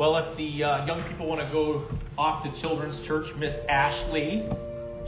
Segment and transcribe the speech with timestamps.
[0.00, 4.48] Well, if the uh, young people want to go off to Children's Church, Miss Ashley,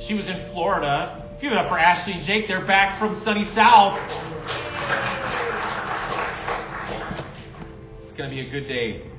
[0.06, 1.34] she was in Florida.
[1.40, 2.44] Give it up for Ashley and Jake.
[2.46, 3.96] They're back from sunny South.
[8.02, 9.10] It's going to be a good day.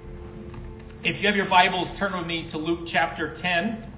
[1.03, 3.91] If you have your Bibles, turn with me to Luke chapter 10.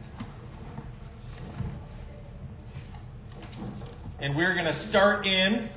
[4.21, 5.69] And we're going to start in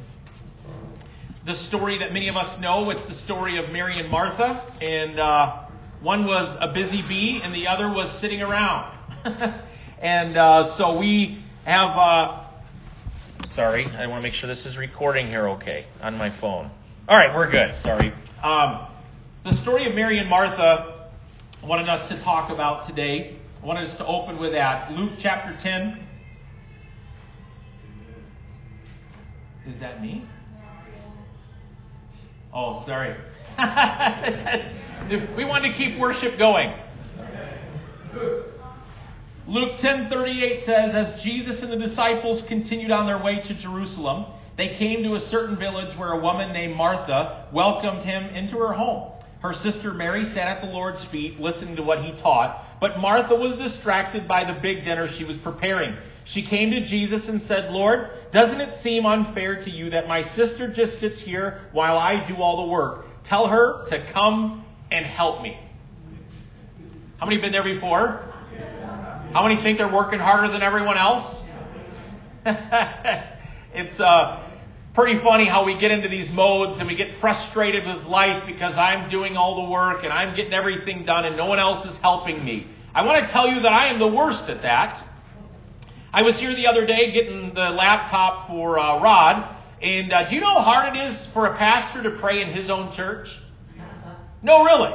[1.45, 2.89] the story that many of us know.
[2.91, 4.65] It's the story of Mary and Martha.
[4.81, 5.65] And uh,
[6.03, 8.97] one was a busy bee, and the other was sitting around.
[10.01, 11.97] and uh, so we have.
[11.97, 12.45] Uh,
[13.55, 16.71] sorry, I want to make sure this is recording here okay on my phone.
[17.09, 17.81] All right, we're good.
[17.83, 18.13] Sorry.
[18.43, 18.87] Um,
[19.45, 21.11] the story of Mary and Martha
[21.65, 23.39] wanted us to talk about today.
[23.61, 24.93] I wanted us to open with that.
[24.93, 26.07] Luke chapter 10.
[29.67, 30.25] Is that me?
[32.55, 33.17] Oh, sorry.
[35.37, 36.73] we wanted to keep worship going.
[39.49, 44.77] Luke 10:38 says as Jesus and the disciples continued on their way to Jerusalem, they
[44.77, 49.13] came to a certain village where a woman named Martha welcomed him into her home.
[49.41, 53.35] Her sister Mary sat at the Lord's feet listening to what he taught, but Martha
[53.35, 55.97] was distracted by the big dinner she was preparing.
[56.25, 60.23] She came to Jesus and said, Lord, doesn't it seem unfair to you that my
[60.35, 63.07] sister just sits here while I do all the work?
[63.29, 65.59] Tell her to come and help me.
[67.19, 68.25] How many been there before?
[69.35, 71.43] How many think they're working harder than everyone else?
[73.75, 74.49] it's uh,
[74.95, 78.75] pretty funny how we get into these modes and we get frustrated with life because
[78.77, 81.99] I'm doing all the work and I'm getting everything done and no one else is
[82.01, 82.67] helping me.
[82.95, 85.05] I want to tell you that I am the worst at that.
[86.15, 90.35] I was here the other day getting the laptop for uh, Rod, and uh, do
[90.35, 93.29] you know how hard it is for a pastor to pray in his own church?
[94.43, 94.93] No, really.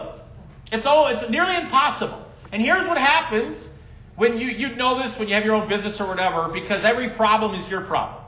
[0.71, 2.25] It's all it's nearly impossible.
[2.51, 3.69] And here's what happens
[4.15, 7.15] when you you know this when you have your own business or whatever, because every
[7.15, 8.23] problem is your problem.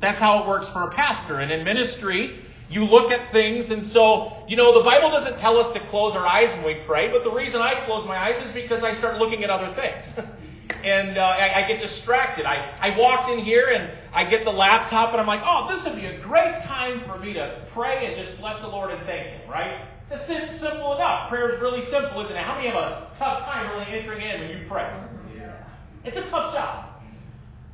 [0.00, 1.40] That's how it works for a pastor.
[1.40, 5.56] And in ministry, you look at things, and so, you know, the Bible doesn't tell
[5.56, 8.44] us to close our eyes when we pray, but the reason I close my eyes
[8.46, 10.28] is because I start looking at other things.
[10.86, 12.46] and uh, I, I, get distracted.
[12.46, 15.84] I, I walked in here and I get the laptop, and I'm like, oh, this
[15.84, 19.04] would be a great time for me to pray and just bless the Lord and
[19.04, 19.88] thank Him, right?
[20.12, 20.28] It's
[20.60, 21.28] simple enough.
[21.28, 22.44] Prayer is really simple, isn't it?
[22.44, 24.86] How many have a tough time really entering in when you pray?
[25.34, 25.58] Yeah.
[26.04, 26.86] It's a tough job.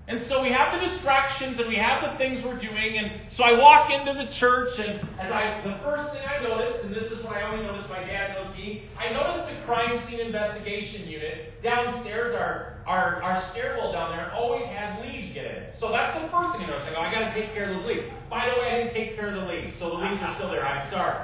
[0.08, 2.96] And so we have the distractions and we have the things we're doing.
[2.96, 6.82] And so I walk into the church, and as I, the first thing I notice,
[6.82, 10.02] and this is what I only notice, my dad knows me, I noticed the crime
[10.08, 12.34] scene investigation unit downstairs.
[12.34, 15.74] Our, our, our stairwell down there always has leaves get in it.
[15.78, 16.86] So that's the first thing I notice.
[16.88, 18.10] I go, I got to take care of the leaves.
[18.28, 20.50] By the way, I didn't take care of the leaves, so the leaves are still
[20.50, 20.66] there.
[20.66, 21.22] I'm sorry.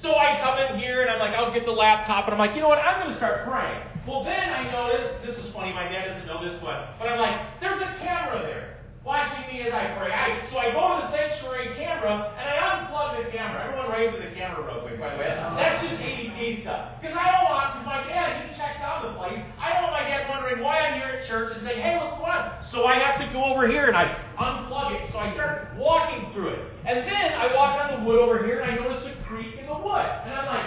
[0.00, 2.54] So I come in here and I'm like, I'll get the laptop, and I'm like,
[2.54, 2.78] you know what?
[2.78, 3.80] I'm to start praying.
[4.06, 7.18] Well, then I notice, this is funny, my dad doesn't know this one, but I'm
[7.18, 8.74] like, there's a camera there
[9.04, 10.08] watching me as I pray.
[10.08, 13.60] I, so I go to the sanctuary camera and I unplug the camera.
[13.68, 15.28] Everyone wave to the camera real quick, by the way.
[15.28, 16.96] That's just ADT stuff.
[16.98, 19.44] Because I don't want, because my dad, he checks out the place.
[19.60, 22.16] I don't want my dad wondering why I'm here at church and saying, hey, what's
[22.16, 22.64] going on?
[22.72, 24.08] So I have to go over here and I
[24.40, 25.12] unplug it.
[25.12, 26.64] So I start walking through it.
[26.88, 29.68] And then I walk on the wood over here and I notice a creak in
[29.68, 30.08] the wood.
[30.24, 30.64] And I'm like,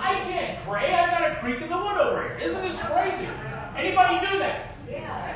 [0.00, 0.88] I can't pray.
[0.88, 2.48] I've got a creak in the wood over here.
[2.48, 3.28] Isn't this crazy?
[3.76, 4.72] Anybody do that?
[4.88, 5.34] Yeah.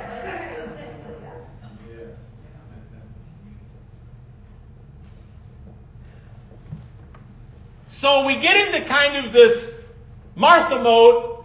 [8.01, 9.75] So we get into kind of this
[10.37, 11.45] Martha mode.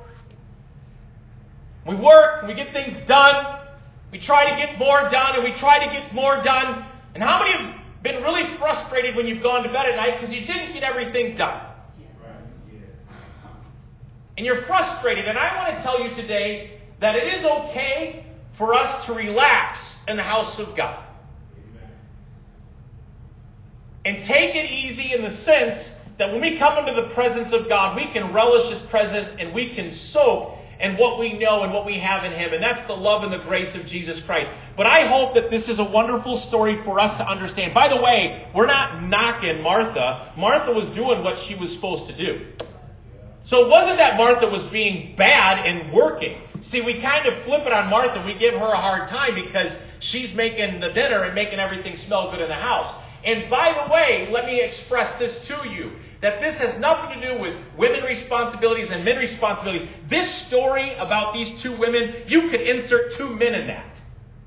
[1.87, 3.59] We work, we get things done,
[4.11, 6.87] we try to get more done, and we try to get more done.
[7.13, 10.33] And how many have been really frustrated when you've gone to bed at night because
[10.33, 11.73] you didn't get everything done?
[14.37, 15.27] and you're frustrated.
[15.27, 18.25] And I want to tell you today that it is okay
[18.57, 21.05] for us to relax in the house of God.
[24.05, 25.89] And take it easy in the sense
[26.19, 29.53] that when we come into the presence of God, we can relish His presence and
[29.53, 32.53] we can soak in what we know and what we have in Him.
[32.53, 34.51] And that's the love and the grace of Jesus Christ.
[34.75, 37.73] But I hope that this is a wonderful story for us to understand.
[37.73, 40.33] By the way, we're not knocking Martha.
[40.37, 42.51] Martha was doing what she was supposed to do.
[43.45, 46.41] So it wasn't that Martha was being bad and working.
[46.63, 48.23] See, we kind of flip it on Martha.
[48.25, 52.31] We give her a hard time because she's making the dinner and making everything smell
[52.31, 53.02] good in the house.
[53.25, 55.91] And by the way, let me express this to you
[56.21, 59.89] that this has nothing to do with women responsibilities and men responsibilities.
[60.09, 63.99] This story about these two women, you could insert two men in that.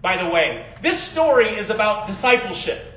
[0.02, 2.94] By the way, this story is about discipleship.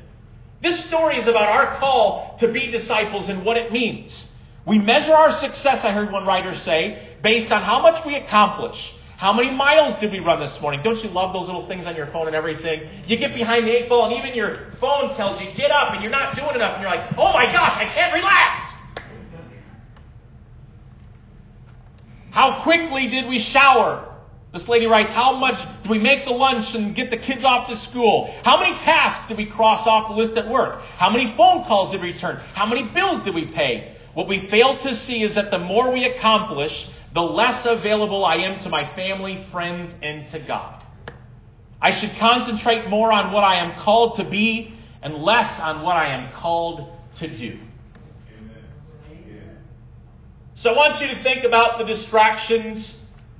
[0.61, 4.25] This story is about our call to be disciples and what it means.
[4.67, 8.77] We measure our success, I heard one writer say, based on how much we accomplish.
[9.19, 10.80] How many miles did we run this morning?
[10.81, 13.04] Don't you love those little things on your phone and everything?
[13.06, 16.01] You get behind the eight ball and even your phone tells you, get up and
[16.01, 18.69] you're not doing enough and you're like, oh my gosh, I can't relax.
[22.31, 24.07] How quickly did we shower?
[24.54, 27.68] This lady writes, How much do we make the lunch and get the kids off
[27.68, 28.33] to school?
[28.45, 30.80] How many tasks did we cross off the list at work?
[30.95, 32.38] How many phone calls did we return?
[32.54, 33.98] How many bills did we pay?
[34.13, 36.72] What we fail to see is that the more we accomplish,
[37.13, 40.83] the less available I am to my family, friends, and to God.
[41.81, 45.95] I should concentrate more on what I am called to be and less on what
[45.95, 47.59] I am called to do.
[50.56, 52.95] So I want you to think about the distractions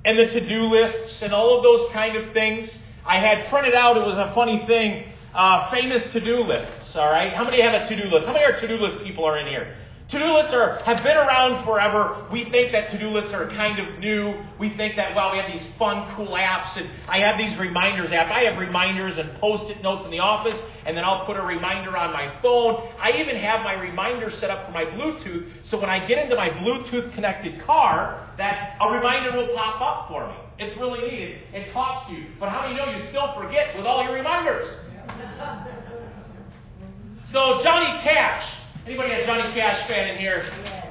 [0.06, 2.78] and the to-do lists and all of those kind of things.
[3.04, 7.34] I had printed out, it was a funny thing, uh, famous to-do lists, all right?
[7.34, 8.26] How many have a to-do list?
[8.26, 9.76] How many are to-do list people are in here?
[10.10, 12.26] To-do lists are, have been around forever.
[12.32, 14.42] We think that to-do lists are kind of new.
[14.58, 18.10] We think that, well, we have these fun, cool apps, and I have these reminders
[18.10, 18.26] app.
[18.26, 21.96] I have reminders and post-it notes in the office, and then I'll put a reminder
[21.96, 22.90] on my phone.
[22.98, 26.34] I even have my reminder set up for my Bluetooth, so when I get into
[26.34, 30.34] my Bluetooth connected car, that a reminder will pop up for me.
[30.58, 31.22] It's really neat.
[31.22, 32.26] It, it talks to you.
[32.40, 34.66] But how do you know you still forget with all your reminders?
[37.30, 40.42] so Johnny Cash Anybody a Johnny Cash fan in here?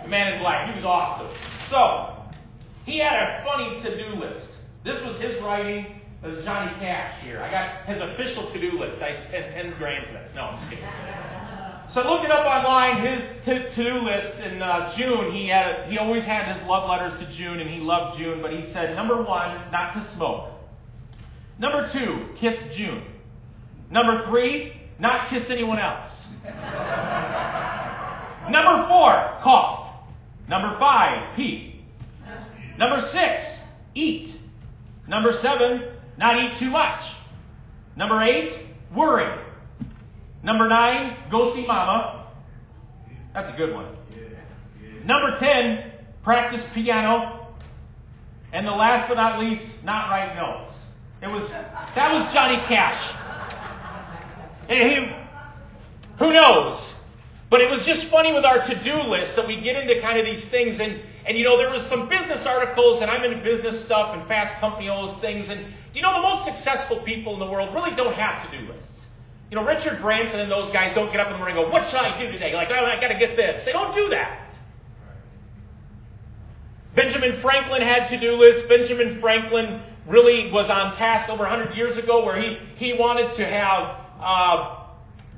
[0.04, 0.70] The Man in Black.
[0.70, 1.28] He was awesome.
[1.70, 2.32] So,
[2.86, 4.48] he had a funny to-do list.
[4.84, 7.42] This was his writing of Johnny Cash here.
[7.42, 9.02] I got his official to-do list.
[9.02, 10.30] I spent 10 grand for this.
[10.36, 10.86] No, I'm just kidding.
[11.92, 13.04] So I looked it up online.
[13.04, 15.32] His to- to-do list in uh, June.
[15.32, 18.44] He had he always had his love letters to June, and he loved June.
[18.44, 20.52] But he said number one, not to smoke.
[21.58, 23.04] Number two, kiss June.
[23.90, 26.12] Number three, not kiss anyone else.
[28.50, 30.06] Number four, cough.
[30.48, 31.86] Number five, pee.
[32.78, 33.44] Number six,
[33.94, 34.36] eat.
[35.08, 37.04] Number seven, not eat too much.
[37.96, 39.46] Number eight, worry.
[40.44, 42.32] Number nine, go see mama.
[43.34, 43.96] That's a good one.
[45.06, 45.92] Number ten,
[46.24, 47.48] practice piano.
[48.52, 50.74] And the last but not least, not write notes.
[51.22, 53.16] It was that was Johnny Cash.
[54.68, 55.12] He,
[56.18, 56.94] who knows?
[57.50, 60.26] But it was just funny with our to-do list that we get into kind of
[60.26, 63.84] these things and and you know there was some business articles and I'm into business
[63.86, 67.34] stuff and fast company all those things and do you know the most successful people
[67.34, 68.94] in the world really don't have to-do lists.
[69.50, 71.72] You know Richard Branson and those guys don't get up in the morning and go,
[71.74, 74.10] "What should I do today?" Like, "Oh, I got to get this." They don't do
[74.14, 74.54] that.
[76.96, 78.70] Benjamin Franklin had to-do lists.
[78.70, 83.46] Benjamin Franklin really was on task over 100 years ago where he he wanted to
[83.46, 84.89] have uh,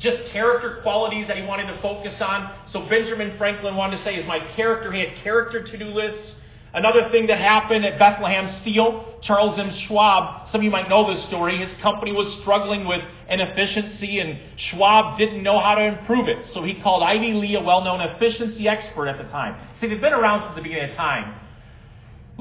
[0.01, 2.57] just character qualities that he wanted to focus on.
[2.67, 4.91] So Benjamin Franklin wanted to say, is my character.
[4.91, 6.35] He had character to do lists.
[6.73, 9.69] Another thing that happened at Bethlehem Steel, Charles M.
[9.71, 14.39] Schwab, some of you might know this story, his company was struggling with inefficiency and
[14.55, 16.45] Schwab didn't know how to improve it.
[16.53, 19.59] So he called Ivy Lee, a well-known efficiency expert at the time.
[19.79, 21.35] See, they've been around since the beginning of time.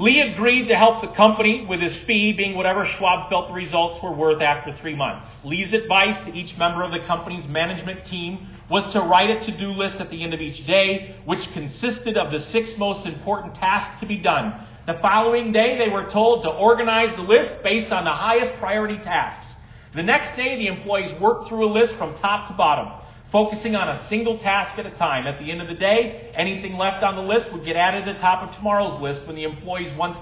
[0.00, 4.02] Lee agreed to help the company with his fee being whatever Schwab felt the results
[4.02, 5.29] were worth after three months.
[5.44, 9.73] Lee's advice to each member of the company's management team was to write a to-do
[9.73, 14.01] list at the end of each day, which consisted of the six most important tasks
[14.01, 14.67] to be done.
[14.86, 18.96] The following day, they were told to organize the list based on the highest priority
[19.03, 19.55] tasks.
[19.94, 23.00] The next day, the employees worked through a list from top to bottom
[23.32, 25.27] focusing on a single task at a time.
[25.27, 28.13] At the end of the day, anything left on the list would get added to
[28.13, 30.19] the top of tomorrow's list when the employees once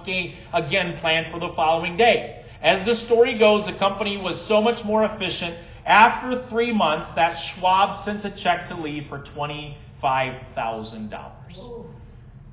[0.52, 2.44] again planned for the following day.
[2.60, 7.38] As the story goes, the company was so much more efficient after three months that
[7.38, 11.10] Schwab sent a check to Lee for $25,000.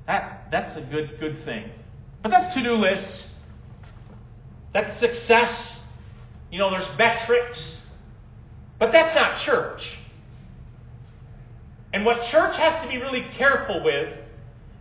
[0.06, 1.70] That, that's a good, good thing.
[2.22, 3.24] But that's to-do lists.
[4.72, 5.78] That's success.
[6.50, 7.80] You know, there's metrics.
[8.78, 9.82] But that's not church.
[11.96, 14.12] And what church has to be really careful with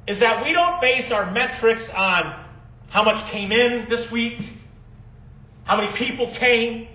[0.06, 2.46] is that we don't base our metrics on
[2.90, 4.38] how much came in this week,
[5.64, 6.90] how many people came,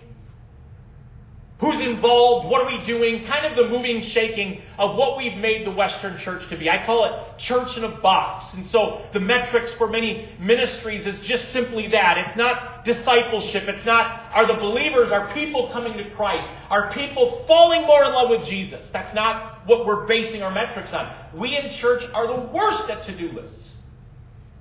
[1.60, 2.48] Who's involved?
[2.48, 3.26] What are we doing?
[3.26, 6.70] Kind of the moving, shaking of what we've made the Western church to be.
[6.70, 8.46] I call it church in a box.
[8.54, 12.16] And so the metrics for many ministries is just simply that.
[12.16, 13.64] It's not discipleship.
[13.68, 16.48] It's not, are the believers, are people coming to Christ?
[16.70, 18.88] Are people falling more in love with Jesus?
[18.90, 21.14] That's not what we're basing our metrics on.
[21.38, 23.69] We in church are the worst at to-do lists.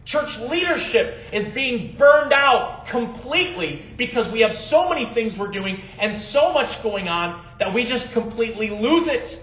[0.06, 5.78] Church leadership is being burned out completely because we have so many things we're doing
[6.00, 9.40] and so much going on that we just completely lose it.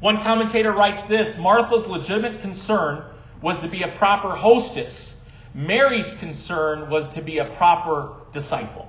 [0.00, 3.04] One commentator writes this Martha's legitimate concern
[3.42, 5.14] was to be a proper hostess.
[5.54, 8.88] Mary's concern was to be a proper disciple.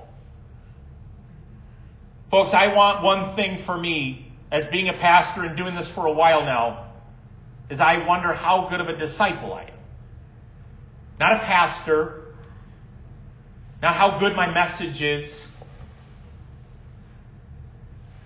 [2.30, 6.06] Folks, I want one thing for me as being a pastor and doing this for
[6.06, 6.92] a while now
[7.70, 9.73] is I wonder how good of a disciple I am.
[11.18, 12.34] Not a pastor,
[13.80, 15.44] not how good my message is,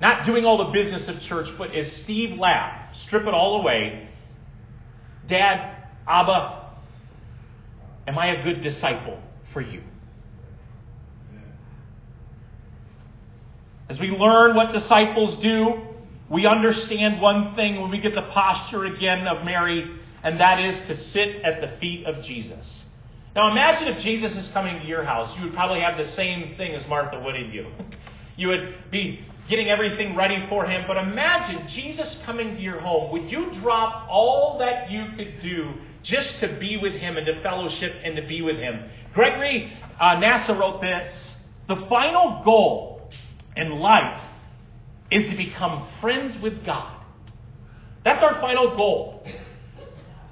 [0.00, 4.08] not doing all the business of church, but as Steve Lapp, strip it all away.
[5.28, 6.70] Dad, Abba,
[8.06, 9.20] am I a good disciple
[9.52, 9.82] for you?
[13.90, 15.80] As we learn what disciples do,
[16.30, 20.80] we understand one thing when we get the posture again of Mary, and that is
[20.88, 22.84] to sit at the feet of Jesus.
[23.34, 25.34] Now imagine if Jesus is coming to your house.
[25.36, 27.66] You would probably have the same thing as Martha would in you.
[28.38, 30.84] You would be getting everything ready for him.
[30.86, 33.10] But imagine Jesus coming to your home.
[33.12, 35.72] Would you drop all that you could do
[36.04, 38.88] just to be with him and to fellowship and to be with him?
[39.12, 40.20] Gregory uh,
[40.56, 41.34] wrote this
[41.66, 43.10] The final goal
[43.56, 44.22] in life
[45.10, 46.94] is to become friends with God.
[48.04, 49.26] That's our final goal.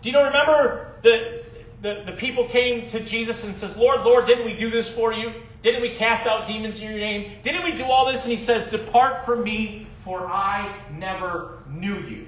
[0.02, 1.42] Do you remember the,
[1.82, 5.12] the, the people came to Jesus and says, Lord, Lord, didn't we do this for
[5.12, 5.30] you?
[5.62, 7.40] Didn't we cast out demons in your name?
[7.42, 8.22] Didn't we do all this?
[8.22, 12.26] And he says, Depart from me, for I never knew you.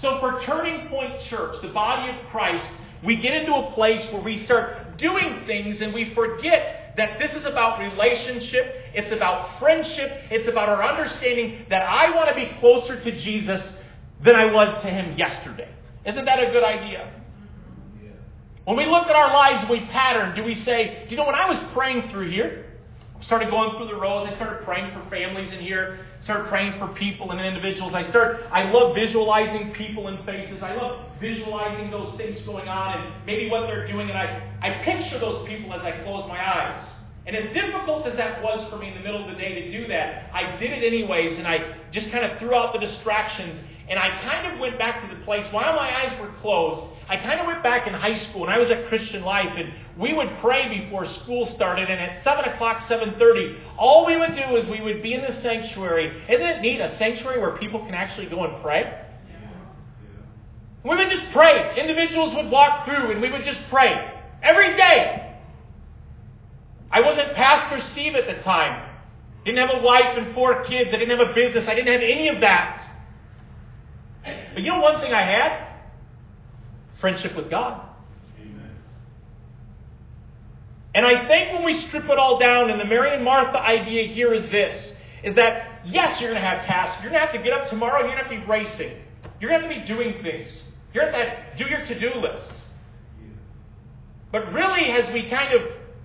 [0.00, 2.66] So for Turning Point Church, the body of Christ,
[3.04, 7.32] we get into a place where we start doing things and we forget that this
[7.32, 12.50] is about relationship, it's about friendship, it's about our understanding that I want to be
[12.60, 13.62] closer to Jesus
[14.24, 15.68] than I was to him yesterday.
[16.06, 17.12] Isn't that a good idea?
[18.64, 21.34] When we look at our lives we pattern, do we say, do you know, when
[21.34, 22.66] I was praying through here,
[23.18, 26.78] I started going through the rows, I started praying for families in here, started praying
[26.78, 27.92] for people and individuals.
[27.94, 30.62] I start, I love visualizing people and faces.
[30.62, 34.84] I love visualizing those things going on and maybe what they're doing, and I, I
[34.84, 36.88] picture those people as I close my eyes.
[37.26, 39.70] And as difficult as that was for me in the middle of the day to
[39.70, 43.60] do that, I did it anyways, and I just kind of threw out the distractions
[43.90, 46.96] and I kind of went back to the place while my eyes were closed.
[47.08, 49.74] I kind of went back in high school and I was at Christian Life and
[50.00, 54.54] we would pray before school started and at 7 o'clock, 7.30, all we would do
[54.54, 56.22] is we would be in the sanctuary.
[56.30, 59.06] Isn't it neat, a sanctuary where people can actually go and pray?
[60.84, 61.74] We would just pray.
[61.76, 63.90] Individuals would walk through and we would just pray.
[64.40, 65.36] Every day.
[66.92, 68.88] I wasn't Pastor Steve at the time.
[69.44, 70.90] Didn't have a wife and four kids.
[70.94, 71.64] I didn't have a business.
[71.66, 72.89] I didn't have any of that.
[74.54, 75.68] But you know one thing I had?
[77.00, 77.88] Friendship with God.
[78.40, 78.70] Amen.
[80.94, 84.06] And I think when we strip it all down, and the Mary and Martha idea
[84.06, 84.92] here is this,
[85.22, 87.02] is that yes, you're going to have tasks.
[87.02, 88.00] You're going to have to get up tomorrow.
[88.00, 89.02] You're going to have to be racing.
[89.40, 90.62] You're going to have to be doing things.
[90.92, 92.62] You're going to have to do your to-do lists.
[94.32, 95.62] But really, as we kind of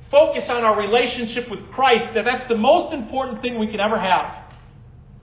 [0.10, 4.00] focus on our relationship with Christ, that that's the most important thing we can ever
[4.00, 4.44] have.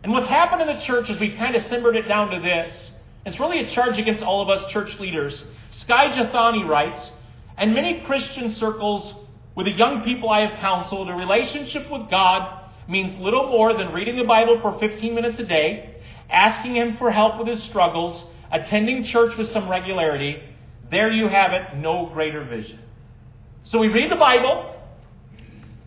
[0.02, 2.90] And what's happened in the church is we've kind of simmered it down to this.
[3.24, 5.44] It's really a charge against all of us church leaders.
[5.70, 7.10] Skye Jethani writes,
[7.56, 9.14] and many Christian circles
[9.54, 13.92] with the young people I have counseled, a relationship with God means little more than
[13.92, 15.96] reading the Bible for 15 minutes a day,
[16.30, 20.42] asking Him for help with his struggles, attending church with some regularity.
[20.90, 22.80] There you have it, no greater vision.
[23.64, 24.74] So we read the Bible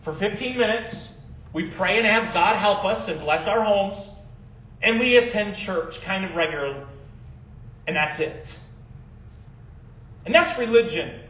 [0.04, 1.08] for 15 minutes,
[1.52, 4.08] we pray and have God help us and bless our homes,
[4.82, 6.82] and we attend church kind of regularly
[7.86, 8.48] and that's it.
[10.24, 11.20] And that's religion.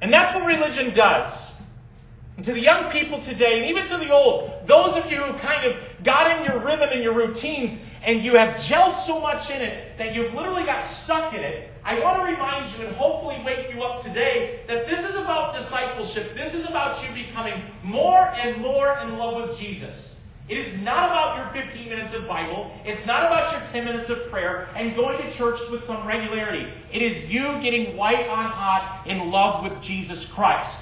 [0.00, 1.32] And that's what religion does.
[2.36, 5.38] And to the young people today, and even to the old, those of you who
[5.40, 9.50] kind of got in your rhythm and your routines, and you have gelled so much
[9.50, 12.94] in it that you've literally got stuck in it, I want to remind you and
[12.94, 16.36] hopefully wake you up today that this is about discipleship.
[16.36, 20.14] This is about you becoming more and more in love with Jesus.
[20.48, 22.74] It is not about your 15 minutes of Bible.
[22.84, 26.72] It's not about your 10 minutes of prayer and going to church with some regularity.
[26.90, 30.74] It is you getting white on hot in love with Jesus Christ.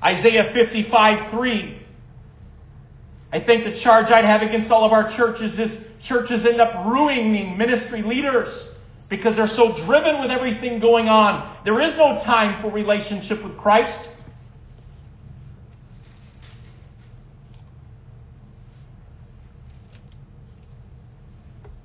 [0.00, 1.82] Isaiah 55 3.
[3.32, 6.86] I think the charge I'd have against all of our churches is churches end up
[6.86, 8.68] ruining ministry leaders
[9.12, 11.58] because they're so driven with everything going on.
[11.66, 14.08] There is no time for relationship with Christ.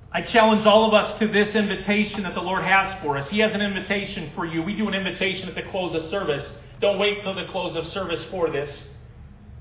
[0.09, 3.29] I challenge all of us to this invitation that the Lord has for us.
[3.29, 4.63] He has an invitation for you.
[4.63, 6.49] We do an invitation at the close of service.
[6.79, 8.69] don't wait till the close of service for this.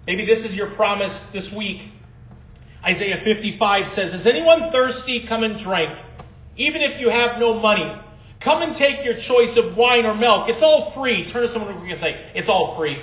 [0.07, 1.91] Maybe this is your promise this week.
[2.85, 5.27] Isaiah 55 says, Is anyone thirsty?
[5.29, 5.99] Come and drink.
[6.57, 7.91] Even if you have no money,
[8.41, 10.49] come and take your choice of wine or milk.
[10.49, 11.31] It's all free.
[11.31, 13.03] Turn to someone and say, It's all free.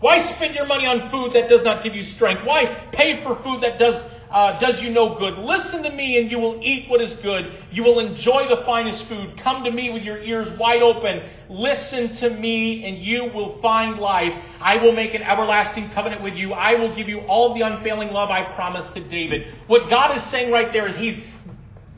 [0.00, 2.42] Why spend your money on food that does not give you strength?
[2.46, 5.38] Why pay for food that does uh, does you no good.
[5.38, 7.52] Listen to me and you will eat what is good.
[7.72, 9.40] You will enjoy the finest food.
[9.42, 11.28] Come to me with your ears wide open.
[11.48, 14.32] Listen to me and you will find life.
[14.60, 16.52] I will make an everlasting covenant with you.
[16.52, 19.52] I will give you all the unfailing love I promised to David.
[19.66, 21.16] What God is saying right there is He's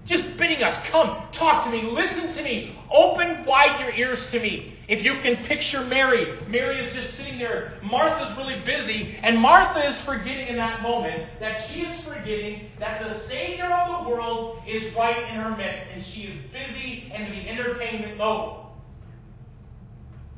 [0.07, 4.41] just bidding us, come, talk to me, listen to me, open wide your ears to
[4.41, 4.77] me.
[4.89, 7.79] If you can picture Mary, Mary is just sitting there.
[7.85, 13.03] Martha's really busy, and Martha is forgetting in that moment that she is forgetting that
[13.05, 17.31] the Savior of the world is right in her midst, and she is busy in
[17.31, 18.67] the entertainment mode.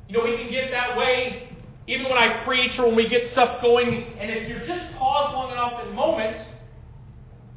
[0.08, 1.48] You know, we can get that way
[1.86, 5.34] even when I preach or when we get stuff going, and if you just pause
[5.34, 6.40] long enough in moments,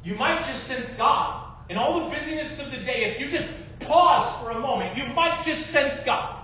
[0.04, 3.48] you might just sense God in all the busyness of the day, if you just
[3.80, 6.36] pause for a moment, you might just sense God.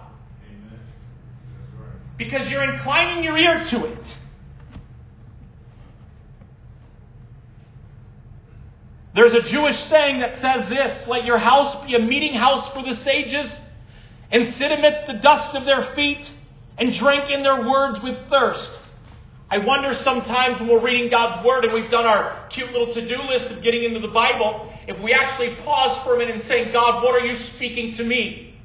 [2.16, 4.06] Because you're inclining your ear to it.
[9.14, 12.82] There's a Jewish saying that says this Let your house be a meeting house for
[12.82, 13.56] the sages,
[14.30, 16.28] and sit amidst the dust of their feet,
[16.78, 18.70] and drink in their words with thirst.
[19.54, 23.08] I wonder sometimes when we're reading God's Word and we've done our cute little to
[23.08, 26.44] do list of getting into the Bible, if we actually pause for a minute and
[26.46, 28.58] say, God, what are you speaking to me?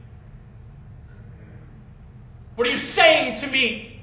[2.56, 4.02] What are you saying to me?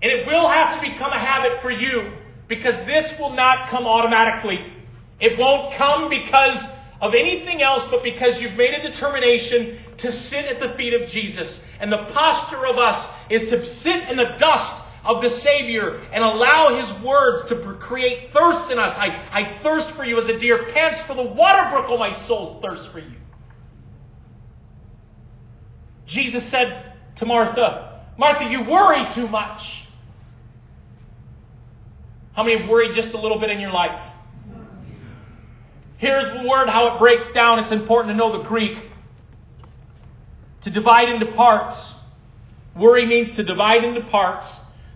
[0.00, 2.12] And it will have to become a habit for you
[2.48, 4.60] because this will not come automatically.
[5.18, 6.62] It won't come because
[7.00, 11.08] of anything else but because you've made a determination to sit at the feet of
[11.08, 11.58] Jesus.
[11.80, 16.24] And the posture of us is to sit in the dust of the Savior and
[16.24, 18.94] allow His words to create thirst in us.
[18.96, 22.26] I, I thirst for you as a deer pants for the water brook, oh my
[22.26, 23.16] soul thirsts for you.
[26.06, 29.60] Jesus said to Martha, Martha, you worry too much.
[32.34, 34.12] How many have worried just a little bit in your life?
[35.98, 37.60] Here's the word how it breaks down.
[37.60, 38.76] It's important to know the Greek.
[40.64, 41.76] To divide into parts.
[42.76, 44.46] Worry means to divide into parts.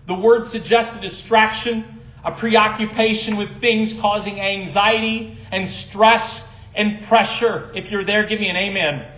[0.07, 6.41] The word suggests a distraction, a preoccupation with things causing anxiety and stress
[6.75, 7.71] and pressure.
[7.75, 8.95] If you're there, give me an amen.
[8.95, 9.15] amen.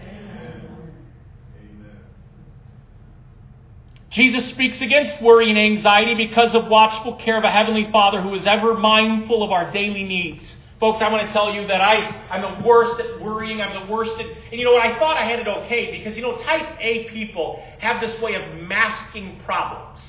[4.12, 8.36] Jesus speaks against worry and anxiety because of watchful care of a Heavenly Father who
[8.36, 10.44] is ever mindful of our daily needs.
[10.82, 11.94] Folks, I want to tell you that I,
[12.34, 13.62] I'm the worst at worrying.
[13.62, 14.84] I'm the worst at, and you know what?
[14.84, 18.34] I thought I had it okay because, you know, type A people have this way
[18.34, 20.02] of masking problems.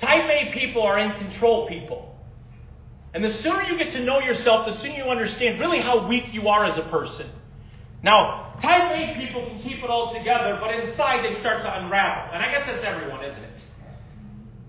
[0.00, 2.16] Type A people are in control people.
[3.12, 6.24] And the sooner you get to know yourself, the sooner you understand really how weak
[6.32, 7.30] you are as a person.
[8.02, 12.32] Now, type A people can keep it all together, but inside they start to unravel.
[12.32, 13.53] And I guess that's everyone, isn't it?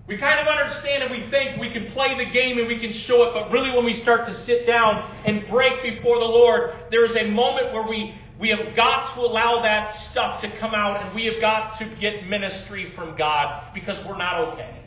[0.08, 2.92] We kind of understand and we think we can play the game and we can
[2.92, 6.70] show it, but really when we start to sit down and break before the Lord,
[6.90, 10.74] there is a moment where we, we have got to allow that stuff to come
[10.74, 14.84] out and we have got to get ministry from God because we're not okay.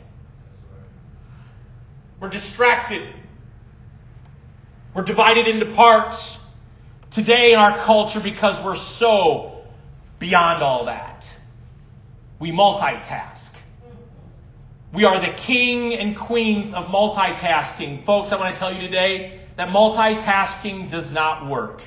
[2.18, 3.14] We're distracted.
[4.94, 6.16] We're divided into parts
[7.12, 9.64] today in our culture because we're so
[10.18, 11.22] beyond all that.
[12.40, 13.39] We multitask.
[14.92, 18.04] We are the king and queens of multitasking.
[18.04, 21.80] Folks, I want to tell you today that multitasking does not work.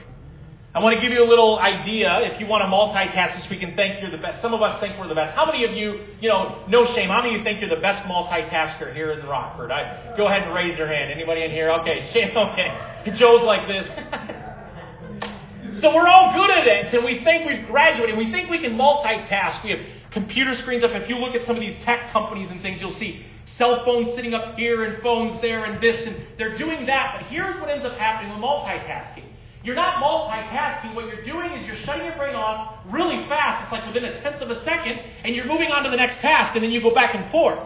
[0.74, 2.08] I want to give you a little idea.
[2.32, 4.80] If you want to multitask this week and think you're the best, some of us
[4.80, 5.36] think we're the best.
[5.36, 7.84] How many of you, you know, no shame, how many of you think you're the
[7.84, 9.70] best multitasker here in Rockford?
[9.70, 11.12] I, go ahead and raise your hand.
[11.12, 11.72] Anybody in here?
[11.84, 12.72] Okay, shame, okay.
[13.20, 13.84] Joe's like this.
[15.84, 18.18] so we're all good at it, and we think we've graduated.
[18.18, 19.62] We think we can multitask.
[19.62, 19.84] We have
[20.14, 20.92] computer screens up.
[20.94, 23.26] If you look at some of these tech companies and things, you'll see
[23.58, 27.18] cell phones sitting up here and phones there and this, and they're doing that.
[27.20, 29.26] But here's what ends up happening with multitasking.
[29.64, 30.94] You're not multitasking.
[30.96, 33.64] What you're doing is you're shutting your brain off really fast.
[33.64, 36.20] It's like within a tenth of a second, and you're moving on to the next
[36.22, 37.60] task, and then you go back and forth.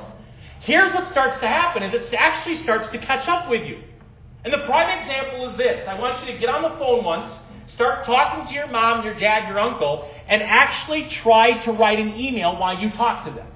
[0.61, 3.81] Here's what starts to happen is it actually starts to catch up with you.
[4.43, 5.87] And the prime example is this.
[5.87, 7.29] I want you to get on the phone once
[7.73, 12.15] Start talking to your mom, your dad, your uncle, and actually try to write an
[12.15, 13.47] email while you talk to them.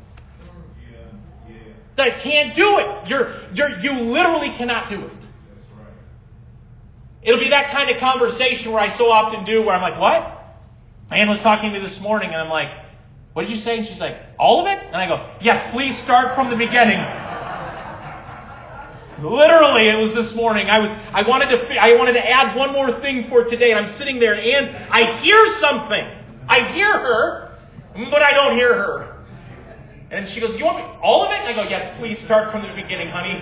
[1.47, 2.21] Yeah, yeah.
[2.21, 3.07] can't do it.
[3.07, 5.21] You're, you're, you literally cannot do it.
[7.23, 10.39] It'll be that kind of conversation where I so often do where I'm like, what?
[11.11, 12.69] Ann was talking to me this morning and I'm like,
[13.33, 13.77] what did you say?
[13.77, 14.79] And she's like, all of it?
[14.79, 16.99] And I go, yes, please start from the beginning.
[19.21, 20.67] Literally, it was this morning.
[20.67, 23.85] I was, I wanted to, I wanted to add one more thing for today, and
[23.85, 26.01] I'm sitting there, and I hear something.
[26.49, 27.57] I hear her,
[28.09, 29.25] but I don't hear her.
[30.09, 32.51] And she goes, "You want me all of it?" And I go, "Yes, please start
[32.51, 33.37] from the beginning, honey."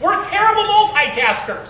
[0.00, 1.68] We're terrible multitaskers.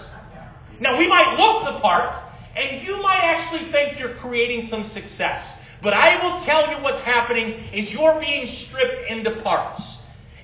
[0.79, 2.15] Now we might look the part,
[2.55, 5.41] and you might actually think you're creating some success.
[5.83, 9.83] But I will tell you what's happening is you're being stripped into parts.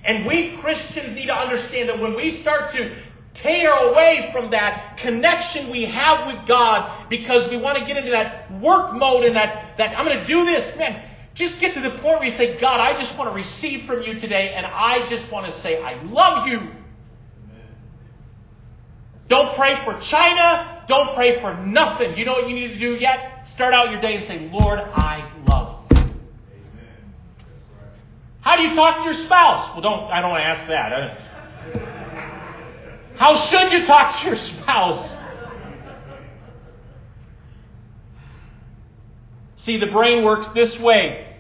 [0.08, 2.96] And we Christians need to understand that when we start to
[3.34, 8.10] tear away from that connection we have with God because we want to get into
[8.10, 11.82] that work mode and that, that I'm going to do this, man, just get to
[11.82, 14.64] the point where you say, God, I just want to receive from you today, and
[14.64, 16.58] I just want to say, I love you.
[19.28, 20.86] Don't pray for China.
[20.88, 22.16] Don't pray for nothing.
[22.16, 23.46] You know what you need to do yet?
[23.54, 25.78] Start out your day and say, Lord, I love
[28.48, 29.74] how do you talk to your spouse?
[29.74, 30.90] Well, don't, I don't want to ask that.
[33.18, 35.16] How should you talk to your spouse?
[39.58, 41.36] See, the brain works this way.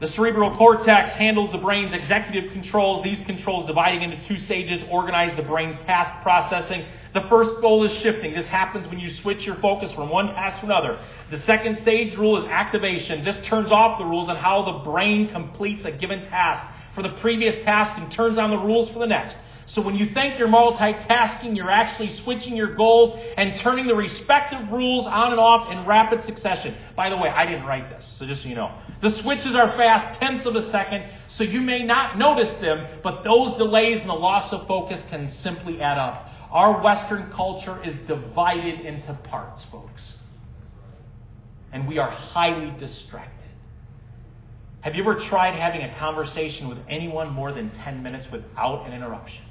[0.00, 3.04] The cerebral cortex handles the brain's executive controls.
[3.04, 7.92] These controls dividing into two stages organize the brain's task processing the first goal is
[8.02, 8.34] shifting.
[8.34, 11.00] This happens when you switch your focus from one task to another.
[11.30, 13.24] The second stage rule is activation.
[13.24, 17.16] This turns off the rules on how the brain completes a given task for the
[17.20, 19.36] previous task and turns on the rules for the next.
[19.66, 24.68] So when you think you're multitasking, you're actually switching your goals and turning the respective
[24.68, 26.76] rules on and off in rapid succession.
[26.96, 28.76] By the way, I didn't write this, so just so you know.
[29.00, 33.22] The switches are fast, tenths of a second, so you may not notice them, but
[33.22, 36.29] those delays and the loss of focus can simply add up.
[36.50, 40.14] Our Western culture is divided into parts, folks.
[41.72, 43.36] And we are highly distracted.
[44.80, 48.92] Have you ever tried having a conversation with anyone more than 10 minutes without an
[48.92, 49.44] interruption?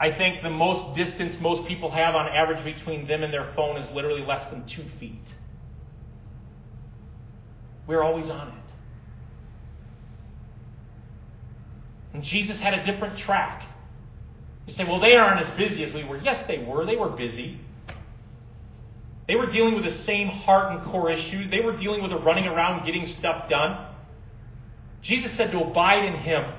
[0.00, 3.76] I think the most distance most people have on average between them and their phone
[3.76, 5.24] is literally less than two feet.
[7.86, 8.67] We're always on it.
[12.18, 13.64] And Jesus had a different track.
[14.66, 16.18] You say, well, they aren't as busy as we were.
[16.18, 16.84] Yes, they were.
[16.84, 17.60] They were busy.
[19.28, 21.48] They were dealing with the same heart and core issues.
[21.48, 23.86] They were dealing with the running around getting stuff done.
[25.00, 26.54] Jesus said to abide in Him.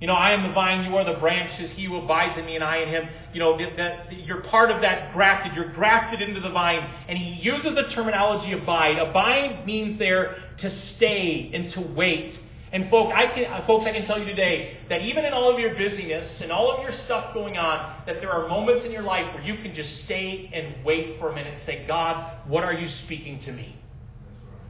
[0.00, 2.56] You know, I am the vine, you are the branches, he who abides in me
[2.56, 3.08] and I in him.
[3.32, 5.54] You know, that, you're part of that grafted.
[5.54, 6.80] You're grafted into the vine.
[7.08, 8.98] And he uses the terminology abide.
[8.98, 12.36] Abide means there to stay and to wait.
[12.74, 15.52] And folk, I can, uh, folks, I can tell you today that even in all
[15.52, 18.90] of your busyness and all of your stuff going on, that there are moments in
[18.90, 22.36] your life where you can just stay and wait for a minute and say, God,
[22.48, 23.76] what are you speaking to me?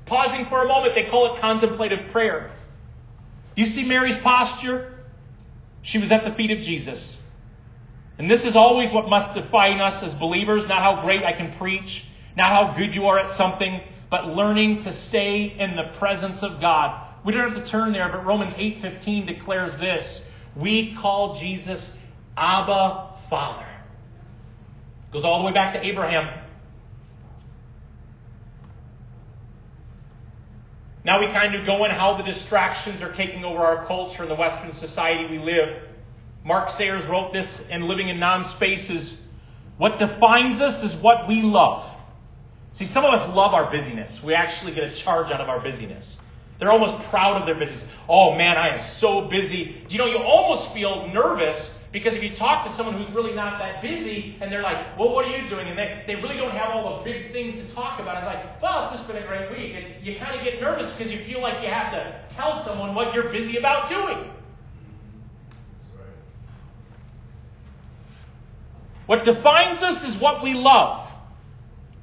[0.05, 2.55] Pausing for a moment, they call it contemplative prayer.
[3.57, 4.99] You see Mary's posture?
[5.81, 7.17] She was at the feet of Jesus.
[8.19, 11.57] And this is always what must define us as believers, not how great I can
[11.57, 12.05] preach,
[12.37, 16.61] not how good you are at something, but learning to stay in the presence of
[16.61, 20.21] God we don't have to turn there, but Romans 8:15 declares this.
[20.57, 21.91] We call Jesus
[22.37, 23.67] Abba Father.
[25.13, 26.41] Goes all the way back to Abraham.
[31.05, 34.31] Now we kind of go in how the distractions are taking over our culture and
[34.31, 35.83] the Western society we live.
[36.45, 39.17] Mark Sayers wrote this in Living in Non Spaces.
[39.77, 41.91] What defines us is what we love.
[42.75, 44.19] See, some of us love our busyness.
[44.25, 46.17] We actually get a charge out of our busyness.
[46.59, 47.83] They're almost proud of their business.
[48.09, 49.85] Oh man, I am so busy.
[49.89, 53.35] Do you know, you almost feel nervous because if you talk to someone who's really
[53.35, 55.69] not that busy and they're like, well, what are you doing?
[55.69, 58.19] And they, they really don't have all the big things to talk about.
[58.19, 59.75] It's like, well, it's just been a great week.
[59.75, 62.95] And you kind of get nervous because you feel like you have to tell someone
[62.95, 64.31] what you're busy about doing.
[69.07, 71.09] What defines us is what we love.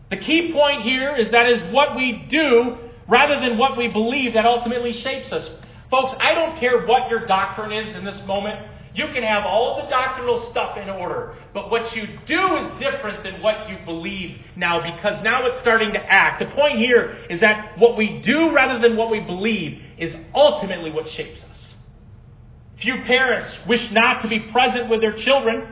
[0.09, 2.77] The key point here is that is what we do
[3.12, 5.52] rather than what we believe that ultimately shapes us.
[5.91, 8.65] Folks, I don't care what your doctrine is in this moment.
[8.95, 13.24] You can have all the doctrinal stuff in order, but what you do is different
[13.24, 16.41] than what you believe now because now it's starting to act.
[16.41, 20.91] The point here is that what we do rather than what we believe is ultimately
[20.91, 21.76] what shapes us.
[22.82, 25.71] Few parents wish not to be present with their children,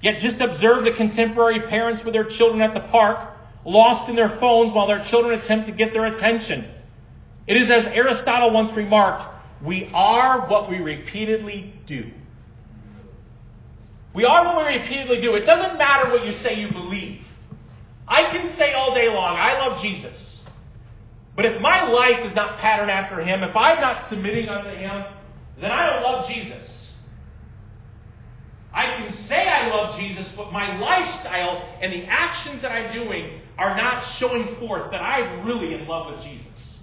[0.00, 4.38] yet just observe the contemporary parents with their children at the park lost in their
[4.40, 6.70] phones while their children attempt to get their attention.
[7.46, 12.10] It is as Aristotle once remarked We are what we repeatedly do.
[14.14, 15.34] We are what we repeatedly do.
[15.34, 17.20] It doesn't matter what you say you believe.
[18.06, 20.38] I can say all day long, I love Jesus.
[21.36, 25.04] But if my life is not patterned after Him, if I'm not submitting unto Him,
[25.60, 26.78] then I don't love Jesus.
[28.72, 33.40] I can say I love Jesus, but my lifestyle and the actions that I'm doing
[33.58, 36.78] are not showing forth that I'm really in love with Jesus.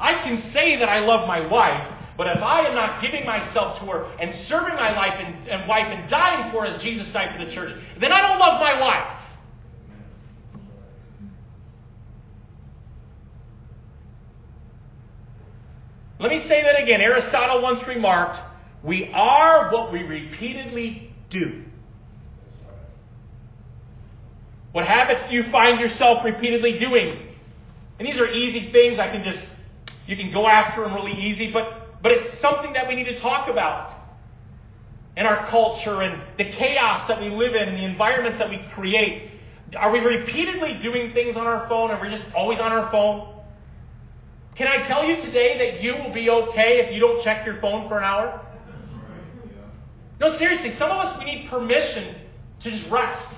[0.00, 1.88] I can say that I love my wife,
[2.18, 5.68] but if I am not giving myself to her and serving my life and, and
[5.68, 8.60] wife and dying for her as Jesus died for the church, then I don't love
[8.60, 9.18] my wife.
[16.18, 17.00] Let me say that again.
[17.00, 18.38] Aristotle once remarked,
[18.84, 21.64] We are what we repeatedly do.
[24.72, 27.28] What habits do you find yourself repeatedly doing?
[27.98, 28.98] And these are easy things.
[28.98, 29.38] I can just,
[30.06, 33.20] you can go after them really easy, but, but it's something that we need to
[33.20, 33.98] talk about
[35.16, 38.60] in our culture and the chaos that we live in and the environments that we
[38.74, 39.30] create.
[39.76, 43.28] Are we repeatedly doing things on our phone and we're just always on our phone?
[44.56, 47.60] Can I tell you today that you will be okay if you don't check your
[47.60, 48.40] phone for an hour?
[50.20, 52.14] No, seriously, some of us, we need permission
[52.62, 53.34] to just rest.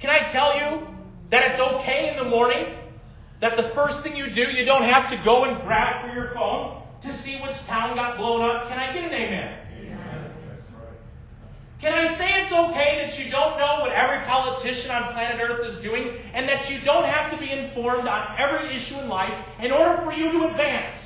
[0.00, 0.86] Can I tell you
[1.30, 2.76] that it's okay in the morning
[3.40, 6.32] that the first thing you do, you don't have to go and grab for your
[6.34, 8.68] phone to see which town got blown up?
[8.68, 9.58] Can I get an amen?
[9.80, 10.30] amen.
[11.80, 15.66] Can I say it's okay that you don't know what every politician on planet Earth
[15.66, 19.34] is doing and that you don't have to be informed on every issue in life
[19.60, 20.98] in order for you to advance?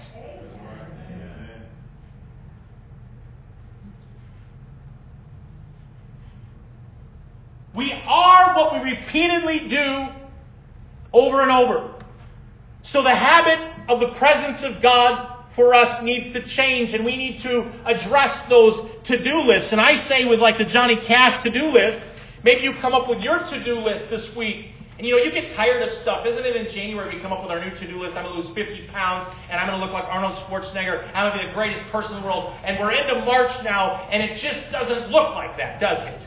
[7.76, 10.06] We are what we repeatedly do
[11.12, 11.94] over and over.
[12.84, 17.16] So the habit of the presence of God for us needs to change and we
[17.16, 19.72] need to address those to-do lists.
[19.72, 22.02] And I say with like the Johnny Cash to-do list,
[22.44, 24.66] maybe you come up with your to-do list this week.
[24.98, 26.26] And you know, you get tired of stuff.
[26.26, 28.16] Isn't it in January we come up with our new to-do list?
[28.16, 31.08] I'm going to lose 50 pounds and I'm going to look like Arnold Schwarzenegger.
[31.14, 32.54] I'm going to be the greatest person in the world.
[32.64, 36.20] And we're into March now and it just doesn't look like that, does it?